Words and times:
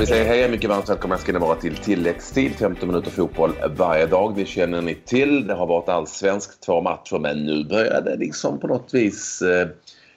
vi 0.00 0.06
säger 0.06 0.24
hej 0.24 0.48
mycket 0.48 0.70
varmt 0.70 0.88
välkomna 0.88 1.18
ska 1.18 1.32
ni 1.32 1.38
vara 1.38 1.54
till 1.54 1.76
tilläggstid. 1.76 2.52
15 2.58 2.88
minuter 2.88 3.10
fotboll 3.10 3.52
varje 3.76 4.06
dag. 4.06 4.34
Det 4.36 4.46
känner 4.46 4.82
ni 4.82 4.94
till. 4.94 5.46
Det 5.46 5.54
har 5.54 5.66
varit 5.66 5.88
allsvenskt 5.88 6.62
två 6.62 6.80
matcher 6.80 7.18
men 7.18 7.46
nu 7.46 7.64
börjar 7.64 8.00
det 8.00 8.16
liksom 8.16 8.60
på 8.60 8.66
något 8.66 8.94
vis 8.94 9.42
eh, 9.42 9.68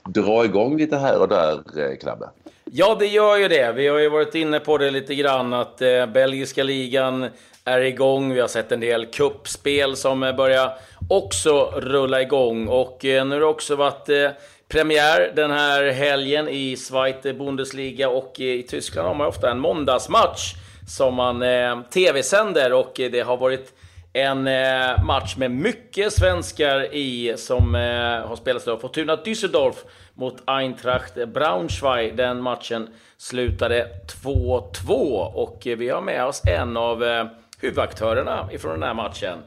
dra 0.08 0.46
igång 0.46 0.78
lite 0.78 0.98
här 0.98 1.22
och 1.22 1.28
där, 1.28 1.54
eh, 1.54 2.18
Ja, 2.66 2.96
det 3.00 3.08
gör 3.08 3.38
ju 3.38 3.48
det. 3.48 3.72
Vi 3.72 3.88
har 3.88 4.00
ju 4.00 4.10
varit 4.10 4.36
inne 4.36 4.60
på 4.60 4.78
det 4.78 4.92
lite 4.92 5.16
grann 5.16 5.54
att 5.54 5.82
eh, 5.82 6.06
belgiska 6.06 6.64
ligan 6.64 7.28
är 7.66 7.82
igång. 7.82 8.34
Vi 8.34 8.40
har 8.40 8.48
sett 8.48 8.72
en 8.72 8.80
del 8.80 9.06
kuppspel 9.06 9.96
som 9.96 10.24
eh, 10.24 10.36
börjar 10.36 10.74
också 11.10 11.74
rulla 11.76 12.22
igång 12.22 12.68
och 12.68 13.06
eh, 13.06 13.26
nu 13.26 13.36
har 13.36 13.40
det 13.40 13.46
också 13.46 13.76
varit 13.76 14.10
eh, 14.10 14.30
premiär 14.72 15.32
den 15.36 15.52
här 15.52 15.92
helgen 15.92 16.48
i 16.48 16.76
Zweite 16.76 17.30
eh, 17.30 17.36
Bundesliga 17.36 18.10
och 18.10 18.42
eh, 18.42 18.46
i 18.46 18.64
Tyskland 18.64 19.08
har 19.08 19.16
man 19.16 19.28
ofta 19.28 19.52
en 19.52 19.60
måndagsmatch 19.60 20.54
som 20.88 21.16
man 21.16 21.42
eh, 21.42 21.82
tv-sänder 21.82 22.74
och 22.74 23.00
eh, 23.00 23.12
det 23.12 23.20
har 23.22 23.38
varit 23.38 23.74
en 24.14 24.48
eh, 24.48 25.04
match 25.04 25.36
med 25.38 25.52
mycket 25.52 26.14
svenskar 26.14 26.94
i 26.94 27.34
som 27.38 27.76
eh, 27.76 28.28
har 28.28 28.36
spelats 28.36 28.68
av 28.68 28.78
Fortuna 28.78 29.16
Düsseldorf 29.16 29.76
mot 30.14 30.44
Eintracht 30.46 31.28
Braunschweig. 31.28 32.16
Den 32.16 32.42
matchen 32.42 32.90
slutade 33.18 33.88
2-2 34.24 34.92
och 35.34 35.62
vi 35.64 35.90
har 35.90 36.02
med 36.02 36.26
oss 36.26 36.42
en 36.48 36.78
av 36.78 37.04
eh, 37.04 37.26
huvudaktörerna 37.62 38.50
ifrån 38.52 38.72
den 38.72 38.84
här 38.84 38.94
matchen. 38.94 39.40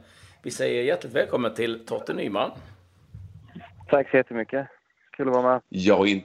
Vi 0.42 0.50
säger 0.50 0.82
hjärtligt 0.82 1.14
välkommen 1.14 1.54
till 1.54 1.86
Totte 1.86 2.14
Nyman. 2.14 2.50
Tack 3.90 4.10
så 4.10 4.16
jättemycket. 4.16 4.73
Kul 5.16 5.28
att 5.28 5.34
vara 5.34 5.52
med. 5.52 5.60
Ja, 5.68 6.06
in, 6.06 6.22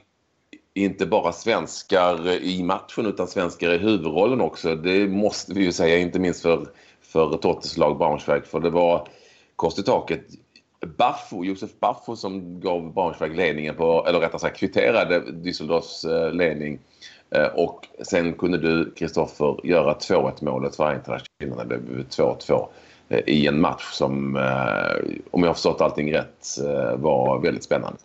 inte 0.74 1.06
bara 1.06 1.32
svenskar 1.32 2.28
i 2.30 2.62
matchen 2.62 3.06
utan 3.06 3.28
svenskar 3.28 3.70
i 3.70 3.78
huvudrollen 3.78 4.40
också. 4.40 4.76
Det 4.76 5.08
måste 5.08 5.54
vi 5.54 5.64
ju 5.64 5.72
säga, 5.72 5.98
inte 5.98 6.18
minst 6.18 6.42
för, 6.42 6.66
för 7.00 7.36
Tottes 7.36 7.76
lag 7.76 7.98
Braunschweig. 7.98 8.46
För 8.46 8.60
det 8.60 8.70
var 8.70 9.08
kost 9.56 9.78
i 9.78 9.82
taket. 9.82 10.24
Baffo, 10.96 11.44
Josef 11.44 11.70
Baffo 11.80 12.16
som 12.16 12.60
gav 12.60 12.94
Braunschweig 12.94 13.36
ledningen 13.36 13.74
på, 13.74 14.06
eller 14.06 14.20
rättare 14.20 14.40
sagt 14.40 14.56
kvitterade 14.56 15.20
Düsseldorfs 15.20 16.04
eh, 16.04 16.32
ledning. 16.32 16.78
Eh, 17.30 17.46
och 17.46 17.88
sen 18.02 18.32
kunde 18.32 18.58
du, 18.58 18.90
Kristoffer, 18.90 19.66
göra 19.66 19.94
2-1 19.94 20.44
målet 20.44 20.76
för 20.76 20.90
Eintracht 20.90 21.26
innan 21.42 21.58
det 21.58 21.64
blev 21.64 22.06
2-2 22.08 22.66
eh, 23.08 23.20
i 23.26 23.46
en 23.46 23.60
match 23.60 23.92
som, 23.92 24.36
om 25.30 25.42
jag 25.42 25.48
har 25.48 25.54
förstått 25.54 25.80
allting 25.80 26.14
rätt, 26.14 26.46
var 26.96 27.38
väldigt 27.38 27.64
spännande. 27.64 27.98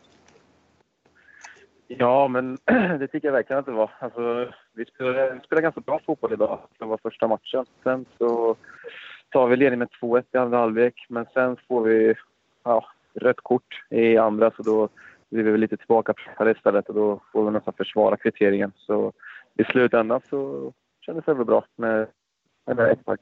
Ja, 1.88 2.28
men 2.28 2.58
det 3.00 3.08
tycker 3.08 3.28
jag 3.28 3.34
verkligen 3.34 3.60
att 3.60 3.66
det 3.66 3.72
var. 3.72 3.92
Alltså, 4.00 4.52
vi 4.74 4.86
spelade, 4.86 5.34
vi 5.34 5.40
spelade 5.40 5.62
ganska 5.62 5.82
bra 5.82 6.00
fotboll 6.06 6.34
idag. 6.34 6.60
Det 6.80 6.86
var 6.86 6.98
första 6.98 7.28
matchen. 7.28 7.66
Sen 7.84 8.06
så 8.18 8.56
tar 9.30 9.48
vi 9.48 9.56
ledning 9.56 9.80
med 9.80 9.90
2-1 10.02 10.24
i 10.32 10.38
andra 10.38 10.58
halvlek, 10.58 11.06
men 11.10 11.26
sen 11.34 11.58
får 11.68 11.84
vi 11.84 12.16
ja, 12.64 12.86
rött 13.14 13.42
kort 13.42 13.84
i 13.90 14.18
andra, 14.18 14.52
så 14.52 14.64
då 14.64 14.90
blir 15.30 15.44
vi 15.44 15.58
lite 15.58 15.78
tillbakapressade 15.78 16.52
istället 16.52 16.90
och 16.90 16.96
då 16.96 17.20
får 17.32 17.46
vi 17.46 17.52
nästan 17.52 17.74
försvara 17.74 18.18
kvitteringen. 18.18 18.72
Så 18.76 19.14
i 19.58 19.64
slutändan 19.64 20.22
så 20.30 20.72
kändes 21.02 21.26
det 21.26 21.34
väl 21.34 21.46
bra 21.46 21.66
med, 21.76 22.08
med 22.66 22.80
ett 22.80 23.06
pack. 23.06 23.20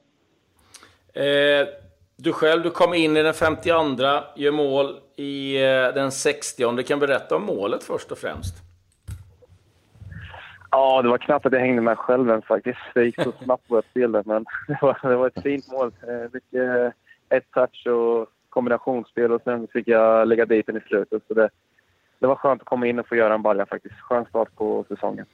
Eh, 1.13 1.67
du 2.23 2.33
själv, 2.33 2.63
du 2.63 2.69
kom 2.69 2.93
in 2.93 3.17
i 3.17 3.23
den 3.23 3.33
52, 3.33 3.73
gör 4.35 4.51
mål 4.51 4.99
i 5.15 5.63
eh, 5.63 5.93
den 5.93 6.11
60. 6.11 6.71
Du 6.75 6.83
kan 6.83 6.99
berätta 6.99 7.35
om 7.35 7.43
målet 7.43 7.83
först 7.83 8.11
och 8.11 8.17
främst. 8.17 8.55
Ja, 10.71 11.01
det 11.01 11.09
var 11.09 11.17
knappt 11.17 11.45
att 11.45 11.53
jag 11.53 11.59
hängde 11.59 11.81
med 11.81 11.97
själv 11.97 12.29
än 12.29 12.41
faktiskt. 12.41 12.79
Det 12.93 13.05
gick 13.05 13.23
så 13.23 13.31
snabbt 13.43 13.63
spel 13.91 14.11
där, 14.11 14.23
men 14.25 14.45
det 14.67 14.77
var, 14.81 14.99
det 15.01 15.15
var 15.15 15.27
ett 15.27 15.43
fint 15.43 15.71
mål. 15.71 15.91
Eh, 16.07 16.29
mycket 16.33 16.93
ett 17.29 17.51
touch 17.51 17.87
och 17.87 18.27
kombinationsspel 18.49 19.31
och 19.31 19.41
sen 19.43 19.67
fick 19.73 19.87
jag 19.87 20.27
lägga 20.27 20.45
dit 20.45 20.65
den 20.65 20.77
i 20.77 20.81
slutet. 20.81 21.23
Så 21.27 21.33
det, 21.33 21.49
det 22.19 22.27
var 22.27 22.35
skönt 22.35 22.61
att 22.61 22.67
komma 22.67 22.87
in 22.87 22.99
och 22.99 23.07
få 23.07 23.15
göra 23.15 23.33
en 23.33 23.41
balja 23.41 23.65
faktiskt. 23.65 23.95
Skön 23.95 24.25
start 24.29 24.55
på 24.55 24.85
säsongen. 24.87 25.25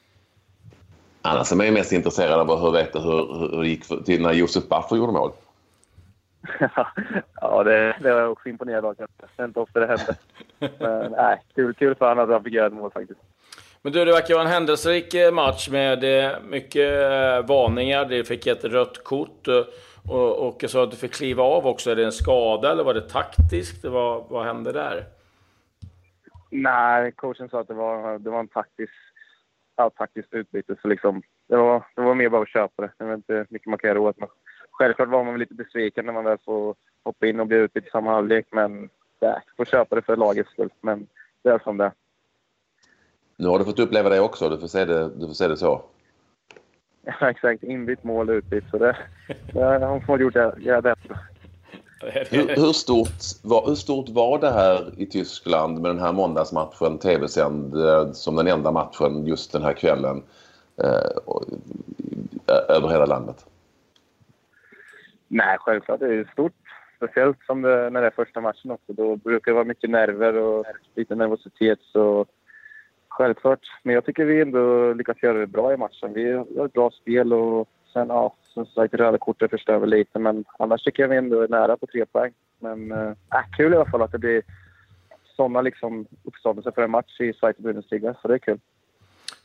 Annars 1.22 1.52
är 1.52 1.56
man 1.56 1.66
ju 1.66 1.72
mest 1.72 1.92
intresserad 1.92 2.40
av 2.40 2.52
att 2.52 2.75
veta 2.75 3.00
hur, 3.00 3.40
hur 3.40 3.62
det 3.62 3.68
gick 3.68 4.06
till 4.06 4.22
när 4.22 4.34
Josef 4.34 4.68
Baffer 4.68 4.96
gjorde 4.96 5.13
mål. 5.13 5.31
ja, 7.42 7.64
det, 7.64 7.96
det 8.02 8.14
var 8.14 8.22
jag 8.22 8.32
också 8.32 8.50
imponerad 8.50 8.86
av. 8.86 8.96
Det 8.96 9.08
är 9.38 9.46
inte 9.46 9.60
ofta 9.60 9.80
det 9.80 9.88
händer. 9.88 10.16
Men 10.80 11.12
nej, 11.12 11.42
kul, 11.56 11.74
kul 11.74 11.96
för 11.96 12.10
honom 12.10 12.24
att 12.24 12.30
han 12.30 12.44
fick 12.44 12.54
göra 12.54 12.68
ett 12.68 12.74
mål 12.74 12.92
faktiskt. 12.92 13.20
Men 13.82 13.94
du, 13.94 14.06
det 14.06 14.12
verkar 14.12 14.34
vara 14.34 14.44
en 14.44 14.52
händelserik 14.52 15.14
eh, 15.14 15.32
match 15.32 15.70
med 15.70 16.04
eh, 16.04 16.40
mycket 16.42 17.04
eh, 17.04 17.48
varningar. 17.48 18.06
Du 18.06 18.24
fick 18.24 18.48
ett 18.48 18.64
rött 18.64 19.04
kort 19.04 19.48
och, 20.10 20.48
och 20.48 20.64
så 20.68 20.84
att 20.84 20.92
du 20.92 20.98
fick 20.98 21.14
kliva 21.14 21.44
av 21.44 21.68
också. 21.68 21.92
Är 21.92 21.96
det 21.96 22.06
en 22.06 22.12
skada 22.12 22.72
eller 22.72 22.84
var 22.84 22.94
det 22.94 23.10
taktiskt? 23.10 23.86
Vad, 23.86 24.24
vad 24.30 24.46
hände 24.46 24.72
där? 24.72 25.06
Nej, 26.52 27.12
coachen 27.12 27.50
sa 27.50 27.60
att 27.60 27.68
det 27.68 27.74
var, 27.74 28.20
det 28.20 28.30
var 28.30 28.40
en 28.40 28.48
taktisk, 28.48 28.94
ja, 29.76 29.90
taktiskt 29.90 30.34
utbyte. 30.34 30.76
Så 30.81 30.88
liksom, 30.88 31.22
det, 31.48 31.58
var, 31.58 31.84
det 31.96 32.02
var 32.02 32.16
mer 32.16 32.30
bara 32.30 32.42
att 32.42 32.50
köpa 32.50 32.81
det. 32.81 32.92
Det 32.98 33.04
var 33.04 33.14
inte 33.14 33.46
mycket 33.50 33.68
man 33.68 33.80
kan 33.80 33.88
göra 33.88 34.00
åt. 34.00 34.18
Självklart 34.79 35.09
var 35.09 35.23
man 35.23 35.40
lite 35.40 35.53
besviken 35.53 36.06
när 36.06 36.13
man 36.13 36.23
väl 36.23 36.38
får 36.45 36.75
hoppa 37.03 37.28
in 37.28 37.40
och 37.40 37.47
bli 37.47 37.57
utbytt 37.57 37.88
i 37.88 37.90
samma 37.90 38.12
halvlek. 38.12 38.47
Men 38.51 38.90
ja, 39.19 39.41
får 39.57 39.66
köpa 39.66 39.95
det 39.95 40.01
för 40.01 40.16
lagets 40.16 40.51
skull. 40.51 40.69
Men 40.81 41.07
det 41.44 41.50
är 41.50 41.59
som 41.59 41.78
det 41.78 41.91
Nu 43.38 43.47
har 43.47 43.59
du 43.59 43.66
fått 43.66 43.79
uppleva 43.79 44.09
det 44.09 44.19
också. 44.19 44.50
Du 44.50 44.57
får 44.57 44.68
se 44.68 44.85
det, 44.85 45.09
du 45.09 45.28
får 45.28 45.34
se 45.34 45.47
det 45.47 45.57
så. 45.57 45.81
Ja, 47.01 47.29
exakt. 47.29 47.63
Inbytt 47.63 48.03
mål 48.03 48.29
utbytt. 48.29 48.63
Så 48.72 48.78
det, 48.78 48.97
det 49.53 49.59
har 49.59 50.07
hon 50.07 50.19
gjort 50.19 50.34
det, 50.34 50.56
ja, 50.59 50.81
det. 50.81 50.95
Hur, 52.29 52.56
hur, 52.56 52.73
stort 52.73 53.44
var, 53.44 53.68
hur 53.68 53.75
stort 53.75 54.09
var 54.09 54.39
det 54.39 54.51
här 54.51 54.94
i 54.97 55.06
Tyskland 55.06 55.81
med 55.81 55.91
den 55.91 56.00
här 56.00 56.13
måndagsmatchen 56.13 56.97
tv-sänd 56.97 57.75
eh, 57.75 58.12
som 58.12 58.35
den 58.35 58.47
enda 58.47 58.72
matchen 58.72 59.25
just 59.25 59.51
den 59.51 59.63
här 59.63 59.73
kvällen 59.73 60.23
eh, 60.84 61.09
över 62.69 62.89
hela 62.89 63.06
landet? 63.06 63.45
Nej, 65.29 65.57
självklart. 65.59 66.00
Det 66.00 66.13
är 66.13 66.29
stort. 66.34 66.53
Speciellt 66.95 67.38
som 67.45 67.62
det, 67.62 67.90
när 67.90 68.01
det 68.01 68.07
är 68.07 68.12
första 68.12 68.41
matchen 68.41 68.72
också. 68.72 68.94
Då 68.94 69.16
brukar 69.16 69.51
det 69.51 69.56
vara 69.56 69.66
mycket 69.66 69.90
nerver 69.90 70.38
och 70.38 70.66
lite 70.95 71.16
nervositet. 71.16 71.79
Så 71.81 72.25
självklart. 73.07 73.59
Men 73.84 73.95
jag 73.95 74.06
tycker 74.06 74.25
vi 74.25 74.41
ändå 74.41 74.94
lyckats 74.94 75.23
göra 75.23 75.38
det 75.38 75.47
bra 75.47 75.73
i 75.73 75.78
matchen. 75.78 76.13
Vi 76.13 76.31
har 76.31 76.66
ett 76.66 76.73
bra 76.73 76.91
spel 76.91 77.34
och 77.34 77.69
sen, 77.94 78.07
ja, 78.07 78.35
som 78.41 78.66
sagt, 78.66 78.94
röda 78.94 79.18
kortet 79.18 79.51
förstör 79.51 79.78
väl 79.78 79.89
lite. 79.89 80.19
Men 80.19 80.45
annars 80.59 80.84
tycker 80.84 81.03
jag 81.03 81.09
vi 81.09 81.18
ändå 81.18 81.41
är 81.41 81.47
nära 81.47 81.78
på 81.78 81.88
tre 81.88 82.06
poäng. 82.06 82.34
Men 82.59 82.91
eh, 82.91 83.09
äh, 83.09 83.57
kul 83.57 83.73
i 83.73 83.75
alla 83.75 83.91
fall 83.91 84.01
att 84.01 84.12
det 84.12 84.18
blir 84.18 84.41
sådana 85.35 85.62
liksom 85.62 86.07
uppståndelser 86.23 86.72
för 86.72 86.81
en 86.81 86.91
match 86.91 87.19
i 87.22 87.34
Zweite 87.34 87.62
Bundesliga. 87.62 88.16
Så 88.22 88.28
det 88.28 88.34
är 88.34 88.39
kul. 88.39 88.59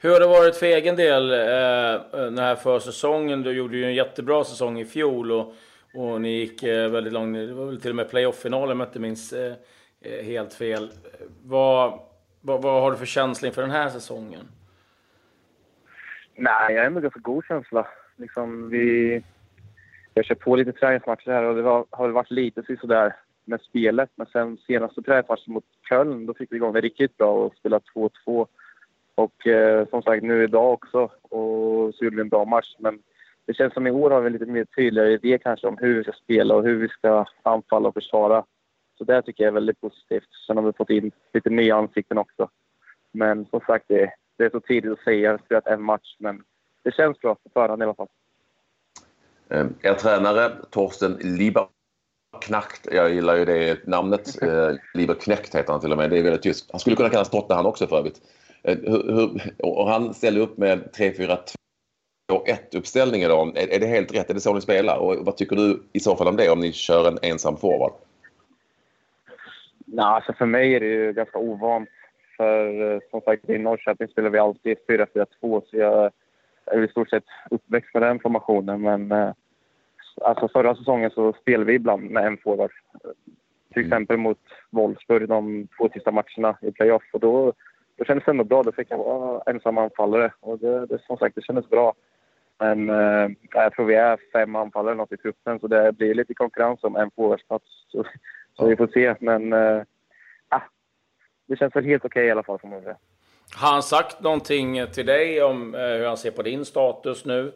Hur 0.01 0.11
har 0.11 0.21
det 0.21 0.27
varit 0.27 0.57
för 0.57 0.67
egen 0.67 0.97
del 0.97 1.31
eh, 1.31 2.01
den 2.11 2.39
här 2.39 2.55
försäsongen? 2.55 3.43
Du 3.43 3.53
gjorde 3.53 3.77
ju 3.77 3.85
en 3.85 3.95
jättebra 3.95 4.45
säsong 4.45 4.81
i 4.81 4.85
fjol 4.85 5.33
och, 5.33 5.55
och 5.95 6.21
ni 6.21 6.29
gick 6.29 6.63
eh, 6.63 6.91
väldigt 6.91 7.13
långt. 7.13 7.37
Det 7.37 7.55
var 7.55 7.67
väl 7.67 7.81
till 7.81 7.91
och 7.91 7.97
med 7.97 8.11
playoff-finalen 8.11 8.73
om 8.73 8.81
jag 8.81 8.89
inte 8.89 8.99
minns 8.99 9.33
eh, 9.33 9.55
eh, 10.01 10.25
helt 10.25 10.55
fel. 10.55 10.91
Vad, 11.45 12.01
vad, 12.41 12.63
vad, 12.63 12.83
har 12.83 12.91
du 12.91 12.97
för 12.97 13.07
känsla 13.07 13.49
inför 13.49 13.63
den 13.63 13.71
här 13.71 13.89
säsongen? 13.89 14.49
Nej, 16.37 16.75
jag 16.75 16.81
har 16.81 16.87
ändå 16.87 17.01
ganska 17.01 17.21
god 17.21 17.45
känsla. 17.45 17.87
Liksom, 18.17 18.71
vi, 18.71 19.23
jag 20.15 20.25
kör 20.25 20.35
på 20.35 20.57
lite 20.57 20.73
träningsmatcher 20.73 21.31
här 21.31 21.43
och 21.43 21.57
det 21.57 21.63
var, 21.63 21.85
har 21.91 22.09
varit 22.09 22.31
lite 22.31 22.77
sådär 22.81 23.17
med 23.45 23.61
spelet. 23.61 24.11
Men 24.15 24.27
sen 24.27 24.59
senaste 24.67 25.03
träningsmatchen 25.03 25.53
mot 25.53 25.65
Köln, 25.89 26.27
då 26.27 26.35
fick 26.35 26.53
vi 26.53 26.57
igång 26.57 26.73
det 26.73 26.81
riktigt 26.81 27.17
bra 27.17 27.33
och 27.33 27.55
spelade 27.55 27.85
2-2. 28.27 28.47
Och 29.15 29.47
eh, 29.47 29.89
som 29.89 30.03
sagt, 30.03 30.23
nu 30.23 30.45
idag 30.45 30.73
också 30.73 31.11
och 31.23 31.95
så 31.95 32.05
gjorde 32.05 32.17
vi 32.17 32.23
en 32.23 32.29
bra 32.29 32.45
match. 32.45 32.75
Men 32.79 32.99
det 33.47 33.55
känns 33.55 33.75
som 33.75 33.87
i 33.87 33.91
år 33.91 34.11
har 34.11 34.21
vi 34.21 34.31
lite 34.31 34.47
mer 34.47 34.65
tydligare 34.65 35.13
idé 35.13 35.39
kanske 35.39 35.67
om 35.67 35.79
hur 35.81 35.97
vi 35.97 36.03
ska 36.03 36.13
spela 36.13 36.55
och 36.55 36.65
hur 36.65 36.77
vi 36.77 36.89
ska 36.89 37.27
anfalla 37.43 37.89
och 37.89 37.95
försvara. 37.95 38.45
Så 38.99 39.05
det 39.05 39.23
tycker 39.23 39.45
jag 39.45 39.49
är 39.49 39.55
väldigt 39.55 39.81
positivt. 39.81 40.29
Sen 40.47 40.57
har 40.57 40.65
vi 40.65 40.73
fått 40.73 40.91
in 40.91 41.11
lite 41.33 41.51
nya 41.51 41.77
ansikten 41.77 42.19
också. 42.19 42.49
Men 43.13 43.47
som 43.47 43.61
sagt, 43.61 43.85
det, 43.89 44.11
det 44.37 44.45
är 44.45 44.51
så 44.51 44.61
tidigt 44.61 44.93
att 44.93 45.05
säga. 45.05 45.21
Jag 45.21 45.31
har 45.31 45.39
spelat 45.39 45.67
en 45.67 45.83
match, 45.83 46.17
men 46.19 46.43
det 46.83 46.95
känns 46.95 47.21
bra 47.21 47.35
på 47.35 47.51
förhand 47.53 47.83
i 47.83 47.85
alla 47.85 47.95
fall. 47.95 48.09
Ehm, 49.49 49.75
er 49.83 49.95
tränare 49.95 50.53
Torsten 50.71 51.13
Lieberknecht, 51.21 52.89
jag 52.93 53.15
gillar 53.15 53.37
ju 53.37 53.45
det 53.45 53.87
namnet. 53.87 54.43
Eh, 54.43 54.75
Lieberknecht 54.95 55.55
heter 55.55 55.73
han 55.73 55.81
till 55.81 55.93
och 55.93 55.99
med. 55.99 56.11
Det 56.11 56.19
är 56.19 56.23
väldigt 56.23 56.43
tyst. 56.43 56.71
Han 56.73 56.81
skulle 56.81 56.97
kunna 56.97 57.11
kallas 57.11 57.31
Totte 57.31 57.55
han 57.55 57.67
också 57.67 57.87
för 57.87 57.99
övrigt. 57.99 58.21
Eh, 58.63 58.79
och 59.59 59.89
han 59.89 60.15
ställer 60.15 60.41
upp 60.41 60.59
med 60.59 60.91
3-4-2 60.99 61.39
1 62.33 62.75
uppställning 62.75 63.23
idag. 63.23 63.57
Är, 63.57 63.75
är 63.75 63.81
det 63.81 63.87
helt 63.87 64.15
rätt? 64.15 64.31
Är 64.31 64.35
det 64.35 64.41
så 64.41 64.55
ni 64.55 64.61
spelar? 64.61 64.99
Och 64.99 65.27
vad 65.27 65.37
tycker 65.37 65.57
du 65.57 65.83
i 65.93 66.01
så 66.01 66.17
fall 66.17 66.29
om 66.29 66.37
det 66.37 66.51
om 66.51 66.61
ni 66.61 66.73
kör 66.73 67.09
en 67.09 67.19
ensam 67.23 67.57
forward? 67.57 67.93
Nej, 69.85 70.05
alltså 70.05 70.33
för 70.33 70.47
mig 70.47 70.75
är 70.75 70.81
det 70.81 70.87
ju 70.87 71.13
ganska 71.13 71.39
ovant. 71.39 71.89
För 72.37 72.93
eh, 72.95 73.01
som 73.11 73.21
sagt, 73.21 73.51
i 73.51 73.59
Norrköping 73.59 74.09
spelar 74.09 74.31
vi 74.31 74.39
alltid 74.39 74.77
4-4-2 74.89 75.27
så 75.41 75.77
jag, 75.77 76.11
är 76.65 76.85
i 76.85 76.89
stort 76.89 77.11
sett 77.11 77.25
uppväxt 77.51 77.95
med 77.95 78.03
den 78.03 78.21
formationen. 78.21 78.83
Men 78.83 79.13
eh, 79.13 79.33
alltså 80.21 80.49
förra 80.49 80.75
säsongen 80.75 81.11
så 81.11 81.33
spelade 81.33 81.65
vi 81.65 81.75
ibland 81.75 82.11
med 82.11 82.27
en 82.27 82.37
forward. 82.37 82.71
Till 83.73 83.85
exempel 83.85 84.17
mot 84.17 84.39
Wolfsburg 84.71 85.29
de 85.29 85.69
två 85.79 85.89
sista 85.95 86.11
matcherna 86.11 86.57
i 86.61 86.73
playoff. 86.73 87.03
Och 87.13 87.21
då, 87.21 87.53
då 87.97 88.05
kändes 88.05 88.25
det 88.25 88.31
ändå 88.31 88.45
bra. 88.45 88.63
Då 88.63 88.73
fick 88.73 88.91
jag 88.91 88.99
vara 88.99 89.43
ensam 89.47 89.79
anfallare. 89.79 90.33
Och 90.41 90.59
det, 90.59 90.87
det, 90.87 90.99
som 91.07 91.17
sagt, 91.17 91.35
det 91.35 91.43
kändes 91.43 91.69
bra. 91.69 91.95
Men 92.59 92.91
eh, 92.91 93.31
jag 93.53 93.73
tror 93.73 93.87
vi 93.87 93.95
är 93.95 94.19
fem 94.33 94.57
anfallare 94.57 94.95
något 94.95 95.13
i 95.13 95.17
truppen, 95.17 95.61
så 95.61 95.67
det 95.67 95.93
blir 95.93 96.15
lite 96.15 96.35
konkurrens 96.35 96.85
om 96.85 96.97
en 96.97 97.11
forwardsplats. 97.11 97.65
Så, 97.89 98.05
så 98.57 98.67
vi 98.67 98.77
får 98.77 98.87
se. 98.87 99.15
Men 99.21 99.53
eh, 99.53 99.83
ah, 100.49 100.63
det 101.47 101.57
känns 101.57 101.77
väl 101.77 101.85
helt 101.85 102.05
okej 102.05 102.21
okay, 102.21 102.29
i 102.29 102.31
alla 102.31 102.43
fall, 102.43 102.59
får 102.59 102.69
man 102.69 102.83
säga. 102.83 102.97
Har 103.57 103.73
han 103.73 103.83
sagt 103.83 104.21
någonting 104.21 104.87
till 104.87 105.07
dig 105.07 105.43
om 105.43 105.75
eh, 105.75 105.81
hur 105.81 106.07
han 106.07 106.17
ser 106.17 106.31
på 106.31 106.43
din 106.43 106.65
status 106.65 107.25
nu? 107.25 107.53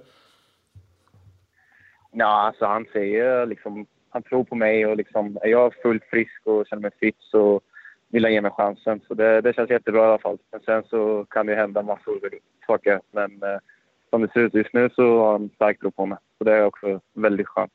Ja, 2.12 2.26
alltså 2.26 2.66
han 2.66 2.86
säger 2.92 3.46
liksom, 3.46 3.86
han 4.10 4.22
tror 4.22 4.44
på 4.44 4.54
mig 4.54 4.86
och 4.86 4.96
liksom, 4.96 5.38
är 5.42 5.48
jag 5.48 5.74
fullt 5.82 6.04
frisk 6.04 6.40
och 6.44 6.66
känner 6.66 6.82
mig 6.82 6.90
fit 7.00 7.16
så 7.18 7.60
vill 8.08 8.24
han 8.24 8.32
ge 8.32 8.40
mig 8.40 8.50
chansen. 8.50 9.00
Så 9.08 9.14
det, 9.14 9.40
det 9.40 9.52
känns 9.52 9.70
jättebra 9.70 10.02
i 10.02 10.08
alla 10.08 10.18
fall. 10.18 10.38
Men 10.50 10.60
sen 10.60 10.82
så 10.84 11.26
kan 11.30 11.46
det 11.46 11.54
hända 11.54 11.82
massor 11.82 12.12
av 12.12 12.30
saker. 12.66 13.00
Men 13.10 13.42
eh, 13.42 13.58
som 14.10 14.22
det 14.22 14.32
ser 14.32 14.40
ut 14.40 14.54
just 14.54 14.72
nu 14.72 14.90
så 14.90 15.18
har 15.18 15.48
starkt 15.54 15.80
tro 15.80 15.90
på 15.90 16.06
mig. 16.06 16.18
Så 16.38 16.44
det 16.44 16.52
är 16.52 16.64
också 16.64 17.00
väldigt 17.14 17.46
skönt. 17.46 17.72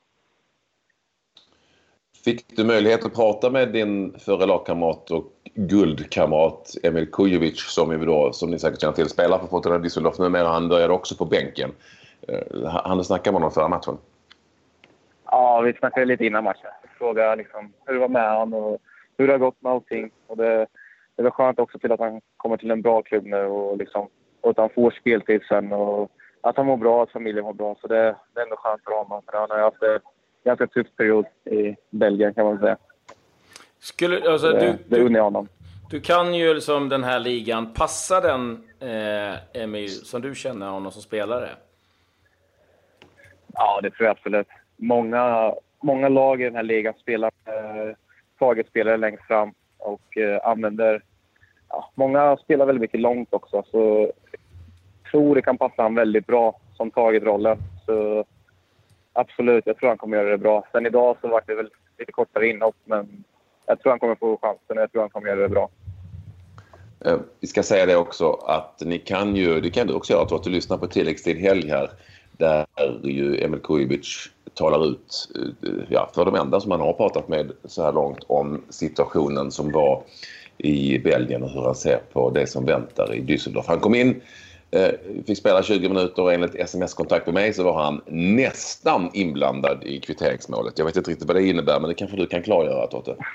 Fick 2.26 2.58
du 2.58 2.64
möjlighet 2.64 3.06
att 3.06 3.16
prata 3.16 3.50
med 3.50 3.74
din 3.74 4.20
förre 4.20 4.46
lagkamrat 4.46 5.12
och 5.12 5.26
guldkamrat 5.56 6.76
Emil 6.84 7.12
Kujovic 7.12 7.60
som, 7.60 8.06
då, 8.06 8.34
som 8.34 8.52
ni 8.52 8.60
säkert 8.60 8.82
känner 8.82 8.94
till 8.94 9.10
spelar 9.10 9.40
för 9.40 9.48
Fortuna 9.48 9.78
Düsseldorf 9.78 10.22
numera. 10.22 10.48
Han 10.48 10.70
började 10.70 10.94
också 10.94 11.16
på 11.16 11.26
bänken. 11.26 11.72
Uh, 12.30 12.66
han 12.66 12.98
du 12.98 13.04
snacka 13.04 13.32
med 13.32 13.36
honom 13.36 13.52
förra 13.52 13.68
matchen? 13.68 13.98
Ja, 15.26 15.62
vi 15.62 15.74
snackade 15.74 16.06
lite 16.06 16.26
innan 16.26 16.44
matchen. 16.44 16.70
Frågade 16.98 17.36
liksom 17.36 17.74
hur 17.86 17.94
det 17.94 18.00
var 18.00 18.08
med 18.08 18.38
honom 18.38 18.64
och 18.64 18.82
hur 19.18 19.28
det 19.28 19.34
har 19.34 19.40
gått 19.40 19.62
med 19.62 19.72
allting. 19.72 20.12
Och 20.28 20.38
det, 20.38 20.68
det 21.16 21.24
var 21.24 21.32
skönt 21.32 21.60
också 21.60 21.80
till 21.80 21.92
att 21.92 22.00
han 22.00 22.22
kommer 22.38 22.58
till 22.58 22.72
en 22.72 22.82
bra 22.82 23.02
klubb 23.02 23.26
nu 23.26 23.46
och, 23.46 23.78
liksom, 23.78 24.08
och 24.42 24.50
att 24.50 24.58
han 24.58 24.70
får 24.70 24.92
speltid 24.92 25.42
sen. 25.48 25.74
Och 25.74 26.12
att 26.44 26.58
han 26.58 26.66
mår 26.66 26.78
bra, 26.78 27.04
att 27.04 27.12
familjen 27.12 27.46
mår 27.46 27.54
bra. 27.54 27.76
Så 27.82 27.88
det, 27.88 28.16
det 28.34 28.40
är 28.40 28.44
ändå 28.44 28.56
skönt 28.56 28.84
för 28.84 28.92
honom. 28.92 29.22
För 29.26 29.38
han 29.38 29.50
har 29.50 29.60
haft 29.60 29.84
en 29.84 30.00
ganska 30.44 30.68
tuff 30.68 30.88
period 30.98 31.26
i 31.46 31.76
Belgien 31.90 32.34
kan 32.34 32.46
man 32.46 32.60
säga. 32.60 32.78
Skulle, 33.80 34.32
alltså, 34.32 34.50
det, 34.52 34.60
du, 34.60 34.78
det 34.88 35.04
unnar 35.04 35.20
jag 35.20 35.24
honom. 35.24 35.48
Du 35.90 36.02
kan 36.02 36.34
ju 36.34 36.54
liksom 36.54 36.90
den 36.90 37.04
här 37.04 37.20
ligan, 37.20 37.74
passa 37.74 38.22
den 38.22 38.64
eh, 38.80 39.62
Emil, 39.64 39.90
som 39.90 40.22
du 40.22 40.36
känner 40.36 40.70
honom 40.70 40.92
som 40.92 41.02
spelare? 41.02 41.50
Ja, 43.54 43.80
det 43.84 43.92
tror 43.92 44.06
jag 44.06 44.12
absolut. 44.12 44.48
Många, 44.78 45.54
många 45.82 46.10
lag 46.10 46.42
i 46.42 46.44
den 46.44 46.56
här 46.56 46.64
ligan 46.64 46.94
spelar 47.02 47.32
eh, 47.46 47.96
targetspelare 48.40 48.98
längst 48.98 49.24
fram 49.24 49.54
och 49.78 50.18
eh, 50.18 50.48
använder... 50.48 51.04
Ja, 51.70 51.92
många 51.96 52.38
spelar 52.38 52.66
väldigt 52.66 52.82
mycket 52.82 53.00
långt 53.00 53.34
också, 53.34 53.64
så 53.72 54.12
tror 55.14 55.36
det 55.36 55.42
kan 55.42 55.58
passa 55.58 55.82
honom 55.82 55.96
väldigt 55.96 56.28
bra 56.28 56.60
som 56.78 56.92
tagit 56.92 57.24
rollen. 57.24 57.58
Så 57.86 58.26
absolut, 59.14 59.64
jag 59.66 59.78
tror 59.78 59.90
han 59.90 59.98
kommer 59.98 60.18
göra 60.18 60.30
det 60.30 60.38
bra. 60.38 60.68
Sen 60.72 60.86
idag 60.86 61.18
så 61.22 61.28
var 61.28 61.44
det 61.48 61.56
väl 61.56 61.70
lite 62.00 62.12
kortare 62.12 62.48
inhopp, 62.48 62.76
men 62.86 63.24
jag 63.66 63.80
tror 63.80 63.90
han 63.90 64.00
kommer 64.00 64.16
få 64.16 64.40
chansen 64.42 64.78
och 64.78 64.84
jag 64.84 64.92
tror 64.92 65.02
han 65.02 65.10
kommer 65.10 65.28
göra 65.28 65.40
det 65.40 65.50
bra. 65.50 65.70
Eh, 67.06 67.18
vi 67.40 67.48
ska 67.48 67.64
säga 67.64 67.86
det 67.86 67.96
också 67.96 68.32
att 68.32 68.82
ni 68.86 68.98
kan 68.98 69.36
ju, 69.36 69.62
det 69.62 69.70
kan 69.70 69.88
du 69.88 69.94
också 69.94 70.14
göra, 70.14 70.36
att 70.36 70.44
du 70.44 70.50
lyssnar 70.50 70.78
på 70.78 70.88
tilläggstid 70.88 71.38
helg 71.38 71.70
här 71.70 71.90
där 72.32 72.66
ju 73.04 73.44
Emil 73.44 73.60
Kujovic 73.60 74.30
talar 74.54 74.86
ut, 74.86 75.30
eh, 75.66 75.72
ja, 75.90 76.10
för 76.16 76.26
de 76.26 76.36
enda 76.36 76.60
som 76.60 76.72
han 76.72 76.80
har 76.80 76.94
pratat 76.94 77.28
med 77.28 77.52
så 77.66 77.84
här 77.84 77.92
långt 77.92 78.24
om 78.28 78.62
situationen 78.70 79.52
som 79.52 79.72
var 79.72 80.04
i 80.58 81.00
Belgien 81.00 81.44
och 81.44 81.50
hur 81.50 81.62
han 81.62 81.76
ser 81.76 82.00
på 82.14 82.30
det 82.30 82.48
som 82.48 82.66
väntar 82.66 83.14
i 83.14 83.22
Düsseldorf. 83.22 83.64
Han 83.68 83.80
kom 83.80 83.96
in 83.96 84.22
fick 85.28 85.38
spela 85.38 85.64
20 85.64 85.90
minuter 85.90 86.24
och 86.24 86.34
enligt 86.34 86.56
sms-kontakt 86.56 87.26
med 87.26 87.34
mig 87.34 87.54
så 87.54 87.64
var 87.64 87.84
han 87.84 88.02
nästan 88.08 89.10
inblandad 89.14 89.84
i 89.84 90.00
kvitteringsmålet. 90.00 90.78
Jag 90.78 90.86
vet 90.86 90.96
inte 90.96 91.12
riktigt 91.12 91.28
vad 91.28 91.36
det 91.36 91.48
innebär 91.48 91.80
men 91.80 91.90
det 91.90 91.96
kanske 91.96 92.18
du 92.18 92.26
kan 92.26 92.44
klargöra 92.44 92.88
Totte? 92.88 93.16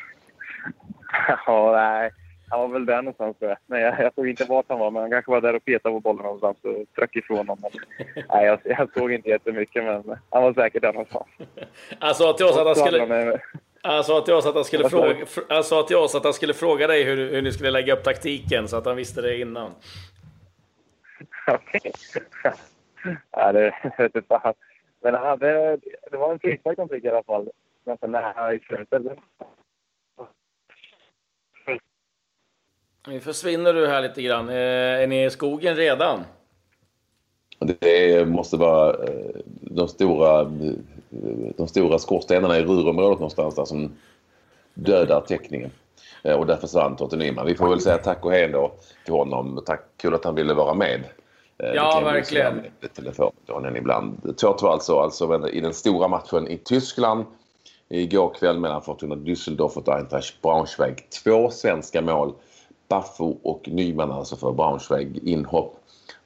Ja, 1.46 1.73
nej. 1.73 2.11
Han 2.50 2.61
var 2.61 2.69
väl 2.69 2.87
där 2.87 2.96
någonstans 2.96 3.38
tror 3.38 3.50
jag. 3.50 3.58
Nej, 3.67 3.82
jag, 3.82 4.00
jag 4.00 4.14
såg 4.14 4.29
inte 4.29 4.44
vart 4.44 4.64
han 4.69 4.79
var 4.79 4.90
men 4.90 5.02
han 5.02 5.11
kanske 5.11 5.31
var 5.31 5.40
där 5.40 5.56
och 5.56 5.64
petade 5.64 5.94
på 5.94 6.00
bollen 6.00 6.23
någonstans 6.23 6.56
och 6.62 6.94
tryck 6.96 7.17
ifrån 7.17 7.49
honom. 7.49 7.70
nej, 8.29 8.46
jag, 8.46 8.58
jag 8.64 8.88
såg 8.94 9.12
inte 9.12 9.29
jättemycket 9.29 9.84
men 9.84 10.19
han 10.31 10.43
var 10.43 10.52
säkert 10.52 10.82
där 10.82 10.93
någonstans. 10.93 11.26
Han 11.99 12.14
sa 12.14 12.32
till 12.32 12.46
oss 12.46 12.58
att 12.58 12.67
han 12.67 12.76
skulle... 12.76 13.41
Han 13.82 14.05
sa 14.05 14.20
till 14.20 14.34
oss 14.34 14.46
att 14.46 14.55
han 14.55 14.64
skulle, 14.64 14.91
fråga, 14.91 15.17
han 15.49 15.64
sa 15.64 15.82
till 15.82 15.96
oss 15.96 16.14
att 16.14 16.25
han 16.25 16.34
skulle 16.34 16.55
fråga 16.55 16.87
dig 16.87 17.05
hur, 17.05 17.31
hur 17.31 17.43
ni 17.43 17.52
skulle 17.52 17.70
lägga 17.70 17.93
upp 17.93 18.05
taktiken 18.05 18.69
så 18.69 18.76
att 18.76 18.87
han 18.87 18.96
visste 18.96 19.23
det 19.23 19.41
innan. 19.41 19.70
Okej. 21.48 21.92
ja, 23.30 23.52
det 23.52 23.74
vet 23.98 24.00
inte 24.00 24.22
fan. 24.28 24.54
Men 25.00 25.14
han 25.14 25.26
hade, 25.26 25.78
det 26.10 26.16
var 26.16 26.32
en 26.32 26.38
frispark 26.38 26.90
fick 26.90 27.04
i 27.04 27.08
alla 27.08 27.22
fall. 27.22 27.48
Ganska 27.84 28.06
nära 28.06 28.54
i 28.54 28.58
slutet. 28.58 29.02
Nu 33.06 33.20
försvinner 33.20 33.72
du 33.72 33.86
här 33.86 34.02
lite 34.02 34.22
grann. 34.22 34.48
Eh, 34.48 35.02
är 35.02 35.06
ni 35.06 35.24
i 35.24 35.30
skogen 35.30 35.76
redan? 35.76 36.24
Det 37.58 38.28
måste 38.28 38.56
vara 38.56 39.04
eh, 39.04 39.40
de 39.60 39.88
stora, 39.88 40.44
de 41.56 41.68
stora 41.68 41.98
skorstenarna 41.98 42.58
i 42.58 42.62
Rurområdet 42.62 43.18
någonstans 43.18 43.54
där 43.54 43.64
som 43.64 43.92
dödar 44.74 45.20
täckningen. 45.20 45.70
Eh, 46.22 46.36
och 46.36 46.46
där 46.46 46.56
försvann 46.56 46.96
Totte 46.96 47.16
Nyman. 47.16 47.46
Vi 47.46 47.54
får 47.54 47.68
väl 47.68 47.80
säga 47.80 47.98
tack 47.98 48.24
och 48.24 48.32
hej 48.32 48.48
då 48.48 48.72
till 49.04 49.14
honom. 49.14 49.62
Tack, 49.66 49.84
kul 49.96 50.14
att 50.14 50.24
han 50.24 50.34
ville 50.34 50.54
vara 50.54 50.74
med. 50.74 51.00
Eh, 51.58 51.75
ja, 51.75 52.00
verkligen. 52.00 52.62
Telefonen 52.94 53.76
ibland. 53.76 54.19
2-2 54.22 54.69
alltså, 54.69 54.99
alltså 54.99 55.49
i 55.49 55.60
den 55.60 55.75
stora 55.75 56.08
matchen 56.08 56.49
i 56.49 56.58
Tyskland 56.58 57.25
igår 57.88 58.34
kväll 58.34 58.58
mellan 58.58 58.82
Fortuna 58.82 59.14
Düsseldorf 59.14 59.76
och 59.76 59.88
Eintracht 59.88 60.43
Braunschweig. 60.43 61.10
Två 61.25 61.50
svenska 61.50 62.02
mål. 62.02 62.32
Baffo 62.88 63.37
och 63.43 63.69
Nyman 63.69 64.12
alltså 64.12 64.36
för 64.36 64.53
Braunschweig. 64.53 65.19
Inhopp 65.29 65.74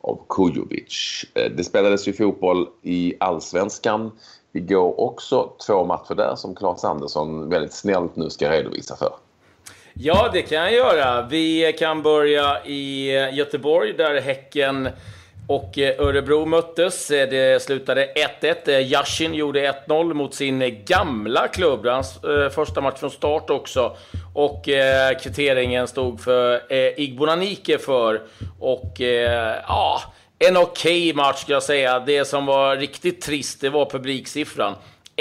av 0.00 0.20
Kujovic. 0.28 1.24
Eh, 1.34 1.50
det 1.56 1.64
spelades 1.64 2.08
ju 2.08 2.12
fotboll 2.12 2.68
i 2.82 3.14
Allsvenskan 3.20 4.10
igår 4.52 5.00
också. 5.00 5.52
Två 5.66 5.84
matcher 5.84 6.14
där 6.14 6.34
som 6.36 6.54
Claes 6.54 6.84
Andersson 6.84 7.48
väldigt 7.48 7.72
snällt 7.72 8.16
nu 8.16 8.30
ska 8.30 8.50
redovisa 8.50 8.96
för. 8.96 9.12
Ja, 9.94 10.30
det 10.32 10.42
kan 10.42 10.58
jag 10.58 10.72
göra. 10.72 11.26
Vi 11.26 11.72
kan 11.78 12.02
börja 12.02 12.64
i 12.64 13.10
Göteborg 13.32 13.92
där 13.92 14.20
Häcken 14.20 14.88
och 15.46 15.78
eh, 15.78 16.00
Örebro 16.00 16.46
möttes. 16.46 17.10
Eh, 17.10 17.28
det 17.28 17.62
slutade 17.62 18.08
1-1. 18.40 18.68
Eh, 18.68 18.92
Yashin 18.92 19.34
gjorde 19.34 19.72
1-0 19.86 20.14
mot 20.14 20.34
sin 20.34 20.84
gamla 20.84 21.48
klubb. 21.48 21.86
Hans 21.86 22.18
första 22.54 22.80
match 22.80 23.00
från 23.00 23.10
start 23.10 23.50
också. 23.50 23.96
Och 24.34 24.64
kvitteringen 25.22 25.88
stod 25.88 26.20
för 26.20 26.72
Igbonanike 27.00 27.78
för. 27.78 28.22
Och 28.60 29.00
ja, 29.68 30.02
en 30.38 30.56
okej 30.56 31.10
okay 31.10 31.14
match 31.14 31.40
ska 31.40 31.52
jag 31.52 31.62
säga. 31.62 32.00
Det 32.00 32.24
som 32.24 32.46
var 32.46 32.76
riktigt 32.76 33.22
trist, 33.22 33.60
det 33.60 33.68
var 33.70 33.90
publiksiffran. 33.90 34.74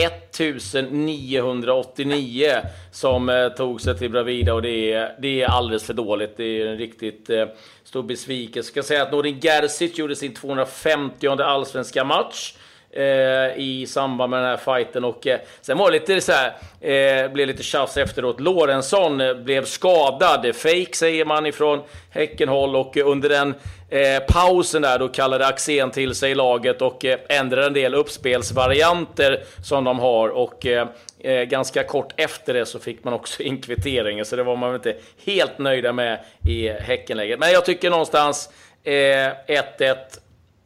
1989 0.06 2.58
som 2.92 3.30
eh, 3.30 3.50
tog 3.50 3.82
sig 3.82 3.98
till 3.98 4.12
Bravida 4.12 4.54
och 4.54 4.62
det 4.62 4.94
är, 4.94 5.16
det 5.22 5.42
är 5.42 5.48
alldeles 5.48 5.84
för 5.84 5.94
dåligt. 5.94 6.38
Det 6.38 6.62
är 6.62 6.66
en 6.66 6.78
riktigt 6.78 7.30
eh, 7.30 7.46
stor 7.84 8.04
besvikelse. 8.04 8.58
Jag 8.58 8.66
ska 8.66 8.84
säga 8.84 9.04
att 9.04 9.12
Nordin 9.12 9.40
Gerzic 9.40 9.98
gjorde 9.98 10.16
sin 10.16 10.34
250 10.34 11.28
allsvenska 11.28 12.04
match. 12.04 12.54
Eh, 12.94 13.58
i 13.58 13.86
samband 13.88 14.30
med 14.30 14.40
den 14.40 14.50
här 14.50 14.58
fighten. 14.58 15.04
Och 15.04 15.28
eh, 15.28 15.40
sen 15.62 15.78
var 15.78 15.92
det 15.92 16.00
lite 16.00 16.22
så 16.22 16.32
här, 16.32 16.54
eh, 16.82 17.32
blev 17.32 17.48
lite 17.48 17.64
tjafs 17.64 17.98
efteråt. 17.98 18.40
Lorentzon 18.40 19.22
eh, 19.22 19.34
blev 19.34 19.66
skadad, 19.66 20.56
fake 20.56 20.94
säger 20.94 21.26
man 21.26 21.46
ifrån 21.46 21.82
Häckenhåll 22.10 22.76
och 22.76 22.98
eh, 22.98 23.08
under 23.08 23.30
den 23.30 23.56
eh, 23.90 24.24
pausen 24.28 24.82
där 24.82 25.00
då 25.00 25.08
kallade 25.08 25.48
Axén 25.48 25.92
till 25.92 26.16
sig 26.16 26.36
laget 26.36 26.82
och 26.82 27.06
eh, 27.06 27.20
ändrade 27.30 27.68
en 27.68 27.74
del 27.74 27.94
uppspelsvarianter 27.94 29.44
som 29.64 29.84
de 29.84 30.00
har. 30.00 30.30
Och 30.30 30.66
eh, 30.66 30.88
ganska 31.44 31.84
kort 31.84 32.14
efter 32.18 32.54
det 32.54 32.66
så 32.66 32.80
fick 32.80 33.04
man 33.04 33.14
också 33.14 33.44
in 33.44 33.62
kvitteringen 33.62 34.26
så 34.26 34.36
det 34.36 34.44
var 34.44 34.56
man 34.56 34.76
inte 34.76 34.96
helt 35.26 35.58
nöjda 35.58 35.94
med 35.94 36.20
i 36.48 36.70
Häckenläget. 36.70 37.40
Men 37.40 37.52
jag 37.52 37.66
tycker 37.66 37.90
någonstans 37.90 38.50
1-1 38.84 39.96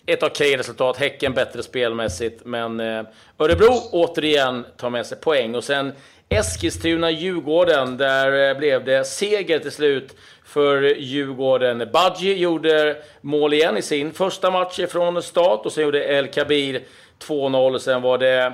ett 0.05 0.23
okej 0.23 0.47
okay 0.47 0.57
resultat. 0.57 0.97
Häcken 0.97 1.33
bättre 1.33 1.63
spelmässigt, 1.63 2.45
men 2.45 2.79
eh, 2.79 3.03
Örebro 3.39 3.89
återigen 3.91 4.65
tar 4.77 4.89
med 4.89 5.05
sig 5.05 5.17
poäng. 5.17 5.55
Och 5.55 5.63
sen 5.63 5.93
Eskilstuna-Djurgården. 6.29 7.97
Där 7.97 8.49
eh, 8.49 8.57
blev 8.57 8.85
det 8.85 9.07
seger 9.07 9.59
till 9.59 9.71
slut 9.71 10.15
för 10.45 10.81
Djurgården. 10.81 11.89
Badji 11.93 12.33
gjorde 12.33 12.97
mål 13.21 13.53
igen 13.53 13.77
i 13.77 13.81
sin 13.81 14.13
första 14.13 14.51
match 14.51 14.79
från 14.89 15.23
start 15.23 15.65
och 15.65 15.71
sen 15.71 15.83
gjorde 15.83 16.05
El 16.05 16.27
Kabir 16.27 16.83
2-0. 17.27 17.77
Sen 17.77 18.01
var 18.01 18.17
det 18.17 18.53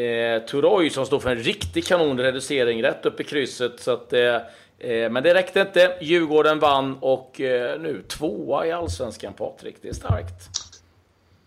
eh, 0.00 0.42
Turoy 0.46 0.90
som 0.90 1.06
stod 1.06 1.22
för 1.22 1.30
en 1.30 1.42
riktig 1.42 1.86
kanonreducering 1.86 2.82
rätt 2.82 3.06
upp 3.06 3.20
i 3.20 3.24
krysset. 3.24 3.80
Så 3.80 3.90
att, 3.90 4.12
eh, 4.12 4.34
eh, 4.78 5.10
men 5.10 5.22
det 5.22 5.34
räckte 5.34 5.60
inte. 5.60 5.98
Djurgården 6.00 6.58
vann 6.58 6.98
och 7.00 7.40
eh, 7.40 7.80
nu 7.80 8.02
tvåa 8.08 8.66
i 8.66 8.72
Allsvenskan, 8.72 9.32
Patrik. 9.32 9.76
Det 9.82 9.88
är 9.88 9.92
starkt. 9.92 10.65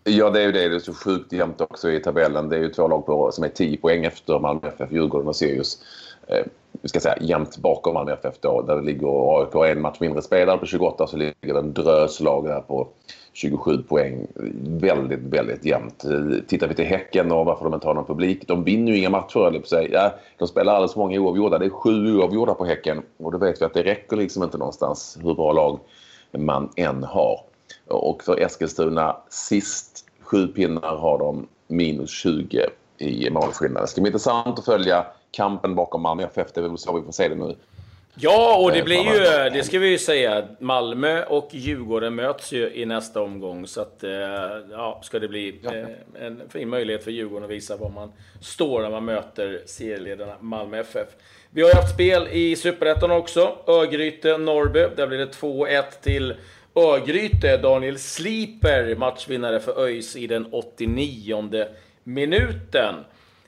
Ja, 0.04 0.30
det 0.30 0.42
är 0.42 0.46
ju 0.46 0.52
det. 0.52 0.70
Det 0.70 0.76
är 0.76 0.80
så 0.80 0.94
sjukt 0.94 1.34
jämnt 1.34 1.62
också 1.62 1.92
i 1.92 2.00
tabellen. 2.00 2.50
Det 2.50 2.56
är 2.56 2.60
ju 2.60 2.70
två 2.70 2.88
lag 2.88 3.06
på, 3.06 3.32
som 3.32 3.44
är 3.44 3.50
10 3.50 3.78
poäng 3.78 4.06
efter 4.06 4.40
Malmö 4.40 4.68
FF, 4.68 4.92
Djurgården 4.92 5.28
och 5.28 5.36
Sirius. 5.36 5.84
Eh, 6.28 6.46
vi 6.82 6.90
ska 6.90 7.00
säga 7.00 7.18
jämnt 7.22 7.58
bakom 7.58 7.94
Malmö 7.94 8.14
FF 8.14 8.36
då, 8.40 8.62
där 8.62 8.76
det 8.76 8.82
ligger 8.82 9.40
AIK 9.40 9.72
en 9.72 9.82
match 9.82 9.98
mindre 10.00 10.22
spelare 10.22 10.58
på 10.58 10.66
28 10.66 11.08
så 11.08 11.18
ligger 11.18 11.54
det 11.54 11.60
en 11.60 11.74
drös 11.74 12.20
lag 12.20 12.46
där 12.46 12.60
på 12.60 12.88
27 13.34 13.84
poäng. 13.84 14.28
Väldigt, 14.64 15.20
väldigt 15.20 15.66
jämnt. 15.66 16.04
Eh, 16.04 16.44
tittar 16.48 16.68
vi 16.68 16.76
till 16.76 16.86
Häcken 16.86 17.32
och 17.32 17.46
varför 17.46 17.64
de 17.64 17.74
inte 17.74 17.88
har 17.88 17.94
någon 17.94 18.06
publik. 18.06 18.48
De 18.48 18.64
vinner 18.64 18.92
ju 18.92 18.98
inga 18.98 19.10
matcher, 19.10 19.48
eller 19.48 19.60
på 19.60 19.68
sig. 19.68 19.90
Ja, 19.92 20.14
de 20.38 20.48
spelar 20.48 20.74
alldeles 20.74 20.94
för 20.94 21.00
många 21.00 21.20
oavgjorda. 21.20 21.58
Det 21.58 21.66
är 21.66 21.70
sju 21.70 22.18
oavgjorda 22.18 22.54
på 22.54 22.66
Häcken. 22.66 23.02
Och 23.18 23.32
då 23.32 23.38
vet 23.38 23.62
vi 23.62 23.66
att 23.66 23.74
det 23.74 23.84
räcker 23.84 24.18
liksom 24.18 24.44
inte 24.44 24.58
någonstans 24.58 25.18
hur 25.24 25.34
bra 25.34 25.54
lag 25.54 25.80
man 26.32 26.70
än 26.76 27.04
har. 27.04 27.49
Och 27.88 28.24
för 28.24 28.40
Eskilstuna, 28.40 29.18
sist 29.30 30.06
sju 30.22 30.48
pinnar 30.48 30.96
har 30.96 31.20
de 31.20 31.48
minus 31.68 32.12
20 32.12 32.70
i 32.98 33.30
målskillnad. 33.30 33.84
Det 33.84 33.88
ska 33.88 34.02
bli 34.02 34.10
intressant 34.10 34.60
att 34.60 34.66
följa 34.66 35.06
kampen 35.32 35.76
bakom 35.76 36.02
Malmö 36.02 36.24
FF. 36.24 36.48
Det 36.54 36.62
är 36.62 36.68
väl 36.68 36.78
så 36.78 37.00
vi 37.00 37.06
får 37.06 37.12
se 37.12 37.28
det 37.28 37.36
nu. 37.36 37.56
Ja, 38.22 38.58
och 38.58 38.72
det 38.72 38.84
blir 38.84 38.98
ju, 38.98 39.50
det 39.50 39.64
ska 39.64 39.80
vi 39.80 39.88
ju 39.88 39.98
säga, 39.98 40.48
Malmö 40.60 41.24
och 41.24 41.50
Djurgården 41.52 42.16
möts 42.16 42.52
ju 42.52 42.74
i 42.74 42.86
nästa 42.86 43.22
omgång. 43.22 43.68
Så 43.68 43.82
att, 43.82 44.04
eh, 44.04 44.12
ja, 44.72 45.00
ska 45.04 45.20
det 45.20 45.28
bli 45.28 45.60
eh, 45.64 46.26
en 46.26 46.42
fin 46.50 46.70
möjlighet 46.70 47.04
för 47.04 47.12
Djurgården 47.12 47.44
att 47.44 47.50
visa 47.50 47.78
var 47.78 47.90
man 47.90 48.12
står 48.42 48.82
när 48.82 48.90
man 48.90 49.06
möter 49.06 49.62
serieledarna 49.66 50.36
Malmö 50.40 50.80
FF. 50.80 51.08
Vi 51.52 51.62
har 51.62 51.70
ju 51.70 51.76
haft 51.76 51.94
spel 51.94 52.28
i 52.32 52.56
Superettan 52.56 53.12
också. 53.12 53.58
Örgryte-Norrby. 53.66 54.88
Där 54.96 55.08
blir 55.08 55.18
det 55.18 55.32
2-1 55.32 55.84
till 56.02 56.34
Örgryte. 56.80 57.58
Daniel 57.58 58.00
Sliper, 58.00 58.96
matchvinnare 58.96 59.60
för 59.60 59.84
ÖIS 59.84 60.16
i 60.16 60.28
den 60.28 60.48
89 60.52 61.68
minuten. 62.04 62.96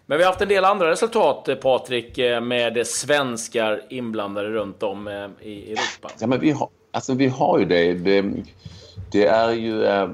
Men 0.06 0.18
vi 0.18 0.24
har 0.24 0.32
haft 0.32 0.42
en 0.42 0.48
del 0.48 0.66
andra 0.66 0.92
resultat, 0.92 1.48
eh, 1.48 1.56
Patrik, 1.56 2.18
eh, 2.18 2.42
med 2.42 2.88
svenskar 2.88 3.82
inblandade 3.90 4.50
runt 4.50 4.84
om 4.84 5.08
eh, 5.08 5.48
i 5.48 5.72
Europa. 5.72 6.10
Ja, 6.20 6.28
men 6.28 6.40
vi 6.40 6.52
har, 6.52 6.70
alltså, 6.92 7.14
vi 7.14 7.28
har 7.28 7.60
ju 7.60 7.66
det. 7.66 7.94
det, 7.94 8.26
det 9.12 9.26
är 9.26 9.52
ju 9.52 9.84
eh, 9.84 10.10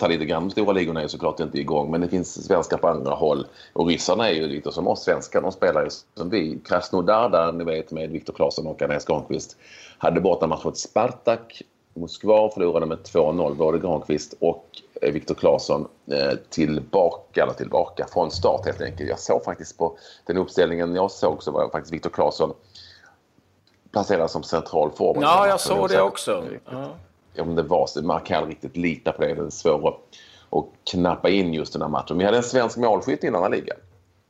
här 0.00 0.08
lite 0.08 0.24
grann. 0.24 0.42
De 0.42 0.50
stora 0.50 0.72
ligorna 0.72 1.00
är 1.00 1.04
ju 1.04 1.08
såklart 1.08 1.40
inte 1.40 1.58
igång, 1.58 1.90
men 1.90 2.00
det 2.00 2.08
finns 2.08 2.46
svenskar 2.46 2.76
på 2.76 2.88
andra 2.88 3.14
håll. 3.14 3.46
Och 3.72 3.86
ryssarna 3.86 4.30
är 4.30 4.34
ju 4.34 4.46
lite 4.46 4.72
som 4.72 4.88
oss 4.88 5.04
svenskar. 5.04 5.42
De 5.42 5.52
spelar 5.52 5.84
ju 5.84 5.90
som 6.16 6.30
vi. 6.30 6.58
Krasnodar 6.64 7.28
där, 7.28 7.52
ni 7.52 7.64
vet, 7.64 7.90
med 7.90 8.10
Viktor 8.10 8.32
Claesson 8.32 8.66
och 8.66 8.82
Andreas 8.82 9.04
Granqvist 9.04 9.56
hade 9.98 10.20
bortamatch 10.20 10.64
mot 10.64 10.78
Spartak 10.78 11.62
Moskva 11.96 12.50
förlorade 12.50 12.86
med 12.86 12.98
2-0, 12.98 13.54
både 13.54 13.78
Granqvist 13.78 14.34
och 14.40 14.66
eh, 15.02 15.12
Viktor 15.12 15.34
Claesson 15.34 15.88
eh, 16.06 16.38
tillbaka, 16.50 17.42
eller 17.42 17.52
tillbaka, 17.52 18.06
från 18.12 18.30
start 18.30 18.66
helt 18.66 18.80
enkelt. 18.80 19.10
Jag 19.10 19.18
såg 19.18 19.44
faktiskt 19.44 19.78
på 19.78 19.98
den 20.26 20.36
uppställningen 20.36 20.94
jag 20.94 21.10
såg 21.10 21.42
så 21.42 21.50
var 21.50 21.68
faktiskt 21.68 21.92
Viktor 21.92 22.10
Claesson 22.10 22.54
placerad 23.92 24.30
som 24.30 24.42
central 24.42 24.90
forward. 24.90 25.22
Ja, 25.24 25.48
jag 25.48 25.60
såg 25.60 25.88
det 25.88 26.00
också. 26.00 26.44
Ja. 26.70 26.88
Om 27.38 27.54
det 27.54 27.62
var 27.62 27.86
så, 27.86 28.02
man 28.02 28.20
kan 28.20 28.46
riktigt 28.46 28.76
lita 28.76 29.12
på 29.12 29.22
det. 29.22 29.34
Det 29.34 29.42
är 29.42 29.50
svårt 29.50 30.00
att 30.50 30.64
knappa 30.90 31.28
in 31.28 31.54
just 31.54 31.72
den 31.72 31.82
här 31.82 31.88
matchen. 31.88 32.18
Vi 32.18 32.24
hade 32.24 32.36
en 32.36 32.42
svensk 32.42 32.76
målskytt 32.76 33.24
i 33.24 33.26
en 33.26 33.34
annan 33.34 33.50
liga. 33.50 33.74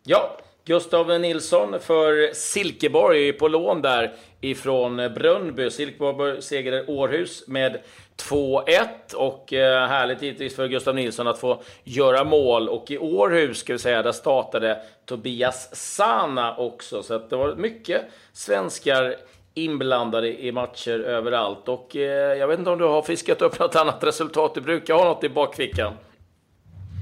Ja, 0.03 0.37
Gustav 0.67 1.21
Nilsson 1.21 1.81
för 1.81 2.35
Silkeborg 2.35 3.33
på 3.33 3.49
lån 3.49 3.83
där 3.83 4.15
ifrån 4.41 4.97
Brönnby. 4.97 5.71
Silkeborg 5.71 6.43
segrade 6.43 6.87
Århus 6.87 7.45
med 7.47 7.81
2-1 8.17 9.15
och 9.15 9.53
eh, 9.53 9.89
härligt 9.89 10.23
givetvis 10.23 10.57
för 10.57 10.69
Gustav 10.69 10.95
Nilsson 10.95 11.27
att 11.27 11.39
få 11.39 11.63
göra 11.85 12.25
mål. 12.25 12.69
Och 12.69 12.91
i 12.91 12.99
Århus 12.99 13.59
ska 13.59 13.73
vi 13.73 13.79
säga, 13.79 14.03
där 14.03 14.13
startade 14.13 14.79
Tobias 15.05 15.77
Sana 15.77 16.57
också. 16.57 17.03
Så 17.03 17.15
att 17.15 17.31
det 17.31 17.37
var 17.37 17.55
mycket 17.55 18.03
svenskar 18.33 19.17
inblandade 19.55 20.45
i 20.45 20.53
matcher 20.53 21.01
överallt. 21.01 21.69
Och 21.69 21.97
eh, 21.97 22.39
jag 22.39 22.49
vet 22.49 22.59
inte 22.59 22.71
om 22.71 22.79
du 22.79 22.85
har 22.85 23.03
fiskat 23.03 23.43
upp 23.43 23.59
något 23.59 23.77
annat 23.77 24.05
resultat. 24.05 24.55
Du 24.55 24.61
brukar 24.61 24.95
ha 24.95 25.05
något 25.05 25.25
i 25.25 25.29
bakfickan. 25.29 25.93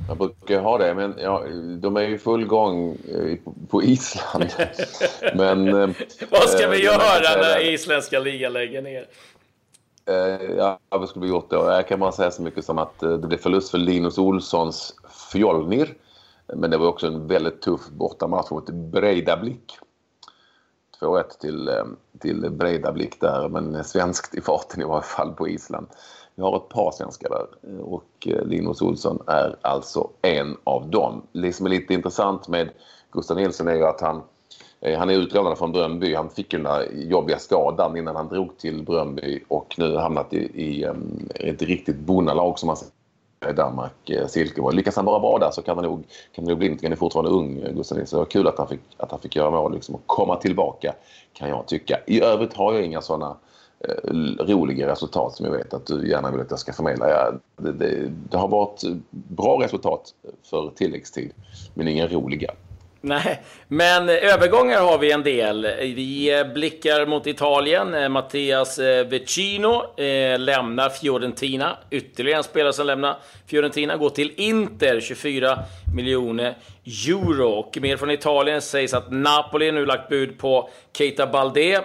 Jag 0.08 0.16
brukar 0.16 0.61
ha 0.61 0.78
det, 0.78 0.94
men 0.94 1.14
ja, 1.18 1.44
de 1.78 1.96
är 1.96 2.02
ju 2.02 2.18
full 2.18 2.46
gång 2.46 2.90
eh, 2.92 3.38
på 3.68 3.82
Island. 3.82 4.46
men, 5.34 5.68
eh, 5.68 5.88
Vad 6.30 6.49
ska 6.49 6.68
vi 6.68 6.84
göra 6.84 7.40
när 7.40 7.73
isländska 7.73 8.18
ligan 8.18 8.52
lägger 8.52 8.82
ner? 8.82 9.06
Eh, 10.06 10.56
ja, 10.56 10.78
vad 10.88 11.08
skulle 11.08 11.25
vi 11.25 11.30
gjort 11.30 11.50
då? 11.50 11.56
Jag 11.56 11.88
kan 11.88 12.00
bara 12.00 12.12
säga 12.12 12.30
så 12.30 12.42
mycket 12.42 12.64
som 12.64 12.78
att 12.78 13.00
det 13.00 13.18
blev 13.18 13.38
förlust 13.38 13.70
för 13.70 13.78
Linus 13.78 14.18
Olssons 14.18 14.94
Fjolnir. 15.32 15.94
Men 16.46 16.70
det 16.70 16.76
var 16.76 16.87
också 16.87 17.06
en 17.06 17.26
väldigt 17.26 17.62
tuff 17.62 17.88
bortamatch 17.88 18.50
mot 18.50 18.70
Breidablik. 18.70 19.78
2-1 21.00 21.25
till, 21.40 21.70
till 22.20 22.50
Breidablik 22.50 23.20
där, 23.20 23.49
men 23.49 23.84
svenskt 23.84 24.34
i 24.34 24.40
farten 24.40 24.80
i 24.80 24.84
varje 24.84 25.02
fall 25.02 25.32
på 25.32 25.49
Island. 25.49 25.87
Vi 26.34 26.42
har 26.42 26.56
ett 26.56 26.68
par 26.68 26.92
svenskar 26.92 27.28
där 27.28 27.46
eh, 27.70 27.80
och 27.80 28.26
eh, 28.26 28.46
Linus 28.46 28.82
Olsson 28.82 29.22
är 29.26 29.56
alltså 29.62 30.10
en 30.22 30.56
av 30.64 30.90
dem. 30.90 31.22
Det 31.32 31.52
som 31.52 31.66
är 31.66 31.70
lite 31.70 31.94
intressant 31.94 32.48
med 32.48 32.70
Gustav 33.12 33.36
Nilsson 33.36 33.68
är 33.68 33.74
ju 33.74 33.84
att 33.84 34.00
han, 34.00 34.22
eh, 34.80 34.98
han 34.98 35.10
är 35.10 35.14
utlånad 35.14 35.58
från 35.58 35.72
Bröndby. 35.72 36.14
Han 36.14 36.30
fick 36.30 36.52
ju 36.52 36.58
den 36.58 36.72
där 36.72 36.88
jobbiga 36.92 37.38
skadan 37.38 37.96
innan 37.96 38.16
han 38.16 38.28
drog 38.28 38.58
till 38.58 38.82
Bröndby 38.82 39.40
och 39.48 39.74
nu 39.78 39.92
har 39.92 40.00
hamnat 40.00 40.32
i, 40.32 40.62
i 40.62 40.84
ett 41.34 41.62
riktigt 41.62 41.98
bonnalag 41.98 42.58
som 42.58 42.66
man 42.66 42.76
säger 42.76 42.92
i 43.50 43.52
Danmark, 43.52 44.10
Silkeborg. 44.28 44.76
Lyckas 44.76 44.96
han 44.96 45.04
vara 45.04 45.20
bra 45.20 45.38
där 45.38 45.50
så 45.50 45.62
kan 45.62 45.76
han 45.76 45.84
nog, 45.84 46.04
kan 46.34 46.44
det 46.44 46.50
nog 46.50 46.58
bli 46.58 46.68
någonting. 46.68 46.86
Han 46.86 46.92
är 46.92 46.96
fortfarande 46.96 47.30
ung, 47.30 47.74
Gustav 47.74 47.98
Nilsson. 47.98 48.16
Det 48.16 48.24
var 48.24 48.30
kul 48.30 48.46
att 48.46 48.58
han 48.58 48.68
fick, 48.68 48.80
att 48.96 49.10
han 49.10 49.20
fick 49.20 49.36
göra 49.36 49.50
mål 49.50 49.74
liksom, 49.74 49.94
och 49.94 50.06
komma 50.06 50.36
tillbaka 50.36 50.94
kan 51.32 51.48
jag 51.48 51.66
tycka. 51.66 51.98
I 52.06 52.22
övrigt 52.22 52.54
har 52.54 52.72
jag 52.72 52.84
inga 52.84 53.00
sådana 53.00 53.36
Eh, 53.36 53.63
Eh, 53.88 54.46
roliga 54.46 54.88
resultat 54.88 55.36
som 55.36 55.46
jag 55.46 55.52
vet 55.52 55.74
att 55.74 55.86
du 55.86 56.08
gärna 56.08 56.30
vill 56.30 56.40
att 56.40 56.50
jag 56.50 56.58
ska 56.58 56.72
förmedla. 56.72 57.08
Ja, 57.08 57.32
det, 57.56 57.72
det, 57.72 58.12
det, 58.30 58.36
har 58.36 58.48
varit 58.48 58.82
bra 59.10 59.62
resultat 59.62 60.14
för 60.50 60.72
tilläggstid, 60.74 61.32
men 61.74 61.88
inga 61.88 62.06
roliga. 62.06 62.50
Nej, 63.06 63.42
men 63.68 64.08
övergångar 64.08 64.80
har 64.80 64.99
vi 64.99 65.12
en 65.12 65.23
del. 65.23 65.66
Vi 65.80 66.44
blickar 66.54 67.06
mot 67.06 67.26
Italien. 67.26 67.94
Eh, 67.94 68.08
Mattias 68.08 68.78
eh, 68.78 69.06
Vecino 69.06 70.00
eh, 70.00 70.38
lämnar 70.38 70.88
Fiorentina. 70.88 71.76
Ytterligare 71.90 72.38
en 72.38 72.44
spelare 72.44 72.73
som 72.73 72.87
lämnar 72.87 73.16
Fiorentina 73.46 73.96
går 73.96 74.11
till 74.11 74.32
Inter, 74.37 75.00
24 75.00 75.58
miljoner 75.96 76.56
euro. 77.08 77.49
Och 77.49 77.78
mer 77.80 77.96
från 77.96 78.11
Italien 78.11 78.62
sägs 78.62 78.94
att 78.94 79.12
Napoli 79.12 79.73
nu 79.73 79.87
lagt 79.87 80.08
bud 80.08 80.38
på 80.38 80.70
Keita 80.92 81.26
Balde 81.26 81.84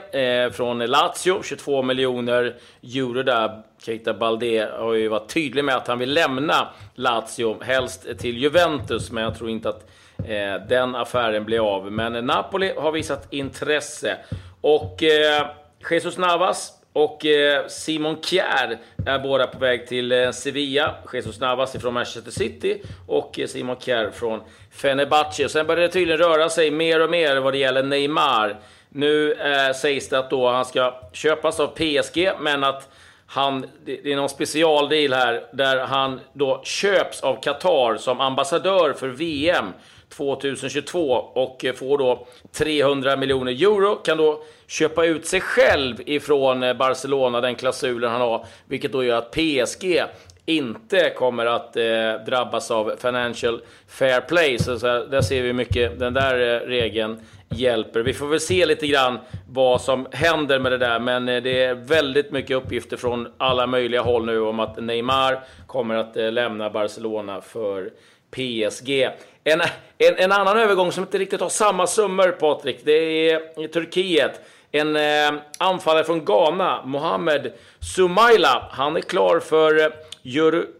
från 0.53 0.79
Lazio, 0.79 1.43
22 1.43 1.83
miljoner 1.83 2.55
euro 2.83 3.23
där. 3.23 3.61
Keita 3.85 4.13
Balde 4.13 4.69
har 4.79 4.93
ju 4.93 5.07
varit 5.07 5.29
tydlig 5.29 5.63
med 5.63 5.75
att 5.75 5.87
han 5.87 5.99
vill 5.99 6.13
lämna 6.13 6.67
Lazio, 6.95 7.63
helst 7.63 8.07
till 8.19 8.37
Juventus, 8.37 9.11
men 9.11 9.23
jag 9.23 9.37
tror 9.37 9.49
inte 9.49 9.69
att 9.69 9.89
eh, 10.27 10.67
den 10.67 10.95
affären 10.95 11.45
blir 11.45 11.75
av. 11.75 11.91
Men 11.91 12.25
Napoli 12.25 12.73
har 12.77 12.91
visat 12.91 13.33
intresse. 13.33 14.17
Och 14.61 15.03
eh, 15.03 15.47
Jesus 15.91 16.17
Navas 16.17 16.73
och 16.93 17.25
eh, 17.25 17.67
Simon 17.67 18.21
Kjär 18.21 18.77
är 19.05 19.19
båda 19.19 19.47
på 19.47 19.59
väg 19.59 19.87
till 19.87 20.11
eh, 20.11 20.31
Sevilla. 20.31 20.95
Jesus 21.13 21.39
Navas 21.39 21.71
från 21.71 21.93
Manchester 21.93 22.31
City 22.31 22.81
och 23.07 23.39
eh, 23.39 23.47
Simon 23.47 23.75
Kjär 23.79 24.11
från 24.11 24.41
Fenerbahce. 24.71 25.49
Sen 25.49 25.67
börjar 25.67 25.81
det 25.81 25.93
tydligen 25.93 26.19
röra 26.19 26.49
sig 26.49 26.71
mer 26.71 27.01
och 27.01 27.09
mer 27.09 27.37
vad 27.37 27.53
det 27.53 27.57
gäller 27.57 27.83
Neymar. 27.83 28.59
Nu 28.89 29.33
eh, 29.33 29.73
sägs 29.73 30.09
det 30.09 30.19
att 30.19 30.29
då 30.29 30.49
han 30.49 30.65
ska 30.65 31.01
köpas 31.13 31.59
av 31.59 31.67
PSG, 31.67 32.31
men 32.39 32.63
att 32.63 32.89
han, 33.25 33.65
det 33.85 34.11
är 34.11 34.15
någon 34.15 34.29
specialdeal 34.29 35.13
här 35.13 35.43
där 35.53 35.77
han 35.77 36.19
då 36.33 36.61
köps 36.63 37.21
av 37.21 37.41
Qatar 37.41 37.97
som 37.97 38.19
ambassadör 38.19 38.93
för 38.93 39.07
VM 39.07 39.65
2022 40.09 41.11
och 41.13 41.65
får 41.75 41.97
då 41.97 42.27
300 42.51 43.15
miljoner 43.15 43.51
euro. 43.51 43.95
Kan 43.95 44.17
då 44.17 44.43
köpa 44.67 45.05
ut 45.05 45.25
sig 45.25 45.41
själv 45.41 45.95
ifrån 46.05 46.59
Barcelona, 46.77 47.41
den 47.41 47.55
klausulen 47.55 48.11
han 48.11 48.21
har, 48.21 48.45
vilket 48.67 48.91
då 48.91 49.03
gör 49.03 49.17
att 49.17 49.31
PSG 49.31 50.01
inte 50.49 51.09
kommer 51.09 51.45
att 51.45 51.75
eh, 51.75 51.83
drabbas 52.25 52.71
av 52.71 52.95
Financial 53.01 53.61
Fair 53.87 54.21
Play. 54.21 54.59
Så, 54.59 54.79
så 54.79 55.05
där 55.05 55.21
ser 55.21 55.43
vi 55.43 55.53
mycket, 55.53 55.99
den 55.99 56.13
där 56.13 56.55
eh, 56.55 56.67
regeln 56.67 57.19
hjälper. 57.49 57.99
Vi 57.99 58.13
får 58.13 58.27
väl 58.27 58.39
se 58.39 58.65
lite 58.65 58.87
grann 58.87 59.19
vad 59.49 59.81
som 59.81 60.07
händer 60.11 60.59
med 60.59 60.71
det 60.71 60.77
där, 60.77 60.99
men 60.99 61.29
eh, 61.29 61.43
det 61.43 61.63
är 61.63 61.75
väldigt 61.75 62.31
mycket 62.31 62.57
uppgifter 62.57 62.97
från 62.97 63.27
alla 63.37 63.67
möjliga 63.67 64.01
håll 64.01 64.25
nu 64.25 64.39
om 64.39 64.59
att 64.59 64.83
Neymar 64.83 65.39
kommer 65.67 65.95
att 65.95 66.17
eh, 66.17 66.31
lämna 66.31 66.69
Barcelona 66.69 67.41
för 67.41 67.89
PSG. 68.31 69.09
En, 69.43 69.61
en, 69.97 70.15
en, 70.17 70.31
annan 70.31 70.57
övergång 70.57 70.91
som 70.91 71.03
inte 71.03 71.17
riktigt 71.17 71.41
har 71.41 71.49
samma 71.49 71.87
summor, 71.87 72.31
Patrik, 72.31 72.79
det 72.83 72.91
är 73.31 73.63
i 73.63 73.67
Turkiet. 73.67 74.41
En 74.71 74.95
eh, 74.95 75.41
anfallare 75.57 76.03
från 76.03 76.25
Ghana, 76.25 76.85
Mohamed 76.85 77.51
Sumaila, 77.79 78.67
han 78.71 78.97
är 78.97 79.01
klar 79.01 79.39
för 79.39 79.79
eh, 79.79 79.89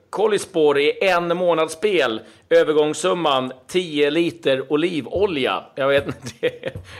Kolispor 0.10 0.80
i 0.80 0.94
en 1.02 1.38
månads 1.38 1.74
spel. 1.74 2.22
Övergångssumman 2.50 3.52
10 3.68 4.10
liter 4.10 4.74
olivolja. 4.74 5.64
Jag 5.76 5.88
vet 5.88 6.08
inte, 6.08 6.30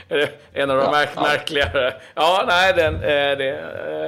det 0.08 0.14
är 0.14 0.30
en 0.52 0.70
av 0.70 0.76
de 0.76 0.84
ja, 0.84 0.90
märk 0.90 1.08
ja. 1.14 1.22
märkligare. 1.22 1.94
Ja, 2.14 2.44
nej, 2.46 2.72
den... 2.76 2.94
Eh, 2.94 3.00
det, 3.38 3.58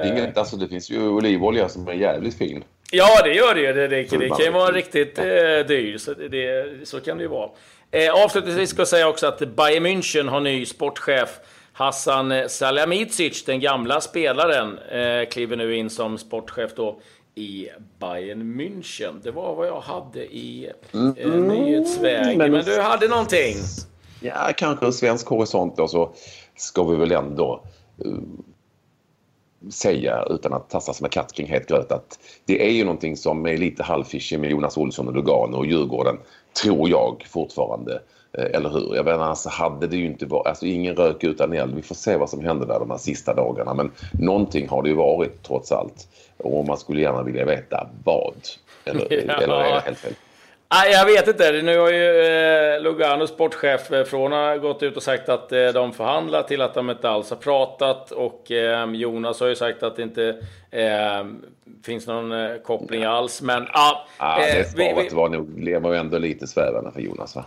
eh. 0.03 0.09
Inget, 0.09 0.37
alltså, 0.37 0.55
det 0.57 0.67
finns 0.67 0.89
ju 0.89 1.07
olivolja 1.07 1.69
som 1.69 1.87
är 1.87 1.93
jävligt 1.93 2.37
fin. 2.37 2.63
Ja, 2.91 3.23
det 3.23 3.33
gör 3.33 3.55
det 3.55 3.61
ju. 3.61 3.73
Det, 3.73 3.87
det, 3.87 4.17
det, 4.17 4.29
kan 4.29 4.45
ju 4.45 4.51
vara 4.51 4.71
riktigt 4.71 5.17
eh, 5.17 5.25
dyr. 5.67 5.97
Så, 5.97 6.13
det, 6.13 6.65
så 6.87 6.99
kan 6.99 7.17
det 7.17 7.23
ju 7.23 7.29
vara. 7.29 7.49
Eh, 7.91 8.23
avslutningsvis 8.23 8.69
ska 8.69 8.79
jag 8.81 8.87
säga 8.87 9.07
också 9.07 9.27
att 9.27 9.39
Bayern 9.39 9.85
München 9.85 10.29
har 10.29 10.39
ny 10.39 10.65
sportchef. 10.65 11.39
Hassan 11.73 12.49
Salihamidzic, 12.49 13.45
den 13.45 13.59
gamla 13.59 14.01
spelaren, 14.01 14.77
eh, 14.77 15.29
kliver 15.29 15.55
nu 15.57 15.75
in 15.75 15.89
som 15.89 16.17
sportchef 16.17 16.71
då 16.75 16.99
i 17.35 17.69
Bayern 17.99 18.41
München. 18.41 19.21
Det 19.23 19.31
var 19.31 19.55
vad 19.55 19.67
jag 19.67 19.79
hade 19.79 20.25
i 20.25 20.71
eh, 20.93 20.99
mm, 21.01 21.47
nyhetsväg. 21.47 22.37
Men, 22.37 22.51
men, 22.51 22.65
du 22.65 22.81
hade 22.81 23.07
någonting? 23.07 23.55
Ja, 24.19 24.51
kanske 24.57 24.85
en 24.85 24.93
svensk 24.93 25.27
horisont 25.27 25.77
då 25.77 25.87
så 25.87 26.13
ska 26.55 26.83
vi 26.83 26.95
väl 26.95 27.11
ändå 27.11 27.63
uh, 28.05 28.17
säga 29.69 30.25
utan 30.29 30.53
att 30.53 30.69
tassa 30.69 30.93
med 31.01 31.11
katt 31.11 31.33
kring 31.33 31.47
het 31.47 31.67
gröt 31.67 31.91
att 31.91 32.19
det 32.45 32.67
är 32.67 32.71
ju 32.71 32.83
någonting 32.83 33.17
som 33.17 33.45
är 33.45 33.57
lite 33.57 33.83
halvfischig 33.83 34.39
med 34.39 34.51
Jonas 34.51 34.77
Olsson 34.77 35.07
och 35.07 35.15
Lugano 35.15 35.57
och 35.57 35.65
Djurgården, 35.65 36.17
tror 36.61 36.89
jag 36.89 37.25
fortfarande. 37.29 38.01
Eh, 38.37 38.45
eller 38.45 38.69
hur? 38.69 38.95
Jag 38.95 39.05
menar, 39.05 39.23
alltså 39.23 39.49
hade 39.49 39.87
det 39.87 39.97
ju 39.97 40.05
inte 40.05 40.25
varit, 40.25 40.47
alltså 40.47 40.65
ingen 40.65 40.95
rök 40.95 41.23
utan 41.23 41.53
eld. 41.53 41.75
Vi 41.75 41.81
får 41.81 41.95
se 41.95 42.17
vad 42.17 42.29
som 42.29 42.45
händer 42.45 42.67
där 42.67 42.79
de 42.79 42.91
här 42.91 42.97
sista 42.97 43.33
dagarna. 43.33 43.73
Men 43.73 43.91
någonting 44.11 44.69
har 44.69 44.83
det 44.83 44.89
ju 44.89 44.95
varit 44.95 45.43
trots 45.43 45.71
allt. 45.71 46.07
Och 46.37 46.67
man 46.67 46.77
skulle 46.77 47.01
gärna 47.01 47.23
vilja 47.23 47.45
veta 47.45 47.89
vad. 48.03 48.35
Eller, 48.85 49.07
ja. 49.27 49.33
eller 49.33 49.55
är 49.55 49.73
det 49.73 49.79
helt 49.79 49.97
fel? 49.97 50.13
Nej, 50.73 50.91
jag 50.91 51.05
vet 51.05 51.27
inte. 51.27 51.61
Nu 51.61 51.77
har 51.77 51.91
ju 51.91 52.25
eh, 52.25 52.81
Lugano, 52.81 53.27
sportchef 53.27 53.91
eh, 53.91 54.03
från 54.03 54.31
har 54.31 54.57
gått 54.57 54.83
ut 54.83 54.97
och 54.97 55.03
sagt 55.03 55.29
att 55.29 55.51
eh, 55.51 55.67
de 55.67 55.93
förhandlar 55.93 56.43
till 56.43 56.61
att 56.61 56.73
de 56.73 56.89
inte 56.89 57.09
alls 57.09 57.29
har 57.29 57.37
pratat. 57.37 58.11
Och 58.11 58.51
eh, 58.51 58.91
Jonas 58.91 59.39
har 59.39 59.47
ju 59.47 59.55
sagt 59.55 59.83
att 59.83 59.95
det 59.95 60.03
inte 60.03 60.37
finns 61.83 62.07
någon 62.07 62.59
koppling 62.63 63.03
alls. 63.03 63.41
Men 63.41 63.67
ja. 63.73 64.07
Ah, 64.17 64.39
det 64.39 64.71
svaret 64.71 65.11
vi, 65.11 65.15
var 65.15 65.29
nog, 65.29 65.81
var 65.81 65.93
ju 65.93 65.99
ändå 65.99 66.17
lite 66.17 66.47
svävande 66.47 66.91
för 66.91 67.01
Jonas 67.01 67.35
va? 67.35 67.45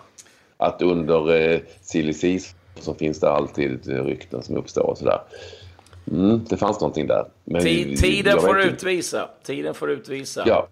Att 0.56 0.82
under 0.82 1.34
eh, 1.34 1.60
silly 1.80 2.40
så 2.80 2.94
finns 2.94 3.20
det 3.20 3.30
alltid 3.30 3.86
rykten 3.86 4.42
som 4.42 4.56
uppstår 4.56 4.82
och 4.82 4.98
sådär. 4.98 5.20
Mm, 6.10 6.44
det 6.48 6.56
fanns 6.56 6.80
någonting 6.80 7.06
där. 7.06 7.24
Men 7.44 7.62
tiden 7.96 8.40
får 8.40 8.60
utvisa. 8.60 9.28
Tiden 9.42 9.74
får 9.74 9.90
utvisa. 9.90 10.44
Ja, 10.46 10.68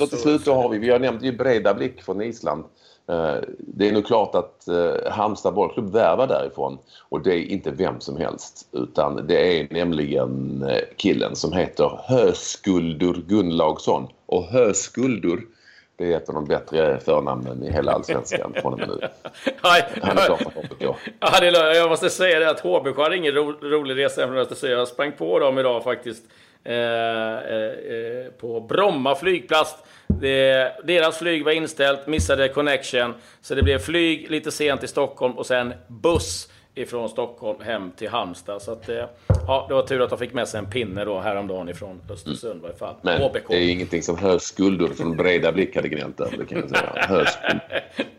så 0.00 0.06
till 0.06 0.18
slut 0.18 0.44
då 0.44 0.54
har 0.54 0.68
vi, 0.68 0.78
vi 0.78 0.90
har 0.90 0.98
nämnt 0.98 1.22
ju 1.22 1.32
breda 1.32 1.74
blick 1.74 2.02
från 2.02 2.22
Island. 2.22 2.64
Eh, 3.08 3.36
det 3.58 3.88
är 3.88 3.92
nog 3.92 4.06
klart 4.06 4.34
att 4.34 4.68
eh, 4.68 5.12
Halmstad 5.12 5.54
bollklubb 5.54 5.92
värvar 5.92 6.26
därifrån 6.26 6.78
och 7.08 7.22
det 7.22 7.34
är 7.34 7.42
inte 7.42 7.70
vem 7.70 8.00
som 8.00 8.16
helst 8.16 8.68
utan 8.72 9.26
det 9.26 9.60
är 9.60 9.66
nämligen 9.70 10.62
eh, 10.62 10.78
killen 10.96 11.36
som 11.36 11.52
heter 11.52 12.00
Höskuldur 12.04 13.22
Gunnlaugsson. 13.26 14.08
Och 14.26 14.44
Höskuldur 14.44 15.40
det 16.00 16.12
är 16.12 16.16
ett 16.16 16.28
av 16.28 16.34
de 16.34 16.44
bättre 16.44 17.00
förnamnen 17.00 17.62
i 17.62 17.72
hela 17.72 17.92
allsvenskan 17.92 18.54
från 18.62 18.72
och 18.72 18.78
med 18.78 18.88
nu. 18.88 19.00
Han 19.62 20.18
är 20.18 20.26
klar 20.26 20.36
för 20.36 20.44
HBK. 20.44 20.96
Ja, 21.20 21.44
jag 21.74 21.90
måste 21.90 22.10
säga 22.10 22.38
det 22.38 22.50
att 22.50 22.60
HBK 22.60 22.96
har 22.96 23.10
ingen 23.10 23.32
ro, 23.34 23.52
rolig 23.62 24.04
resa. 24.04 24.68
Jag 24.68 24.88
sprang 24.88 25.12
på 25.12 25.38
dem 25.38 25.58
idag 25.58 25.84
faktiskt. 25.84 26.24
Eh, 26.64 26.74
eh, 26.74 27.72
eh, 27.96 28.30
på 28.40 28.60
Bromma 28.60 29.14
flygplats. 29.14 29.74
Det, 30.06 30.72
deras 30.84 31.18
flyg 31.18 31.44
var 31.44 31.52
inställt, 31.52 32.06
missade 32.06 32.48
connection. 32.48 33.14
Så 33.40 33.54
det 33.54 33.62
blev 33.62 33.78
flyg 33.78 34.30
lite 34.30 34.50
sent 34.50 34.82
i 34.82 34.88
Stockholm 34.88 35.38
och 35.38 35.46
sen 35.46 35.74
buss 35.88 36.48
ifrån 36.80 37.08
Stockholm 37.08 37.58
hem 37.60 37.90
till 37.96 38.08
Halmstad. 38.08 38.62
Så 38.62 38.72
att, 38.72 38.88
eh, 38.88 39.04
ja, 39.46 39.66
det 39.68 39.74
var 39.74 39.82
tur 39.82 40.02
att 40.02 40.10
de 40.10 40.18
fick 40.18 40.32
med 40.32 40.48
sig 40.48 40.58
en 40.58 40.66
pinne 40.66 41.04
då 41.04 41.20
häromdagen 41.20 41.68
ifrån 41.68 42.00
Östersund 42.10 42.64
mm. 42.64 42.76
fall. 42.76 42.94
Men 43.02 43.22
HBK. 43.22 43.48
det 43.48 43.56
är 43.56 43.70
ingenting 43.70 44.02
som 44.02 44.18
höskuldur 44.18 44.88
från 44.88 45.16
breda 45.16 45.52
blick 45.52 45.76
hade 45.76 45.88
gnällt 45.88 46.20
över, 46.20 46.36
det 46.36 46.46
kan 46.46 46.58
jag 46.58 46.68
säga. 46.70 47.26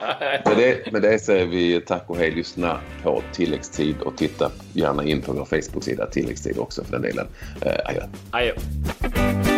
Med, 0.46 0.58
det, 0.58 0.92
med 0.92 1.02
det 1.02 1.20
säger 1.20 1.46
vi 1.46 1.82
tack 1.82 2.04
och 2.08 2.18
hej. 2.18 2.32
Lyssna 2.32 2.80
på 3.04 3.22
tilläggstid 3.34 3.96
och 4.02 4.18
titta 4.18 4.52
gärna 4.74 5.04
in 5.04 5.22
på 5.22 5.34
vår 5.34 5.46
Facebook-sida 5.46 6.06
tilläggstid 6.06 6.58
också 6.58 6.84
för 6.84 6.92
den 6.92 7.02
delen. 7.02 7.28
Eh, 7.62 7.72
adjö. 7.86 8.02
Adjö. 8.32 9.51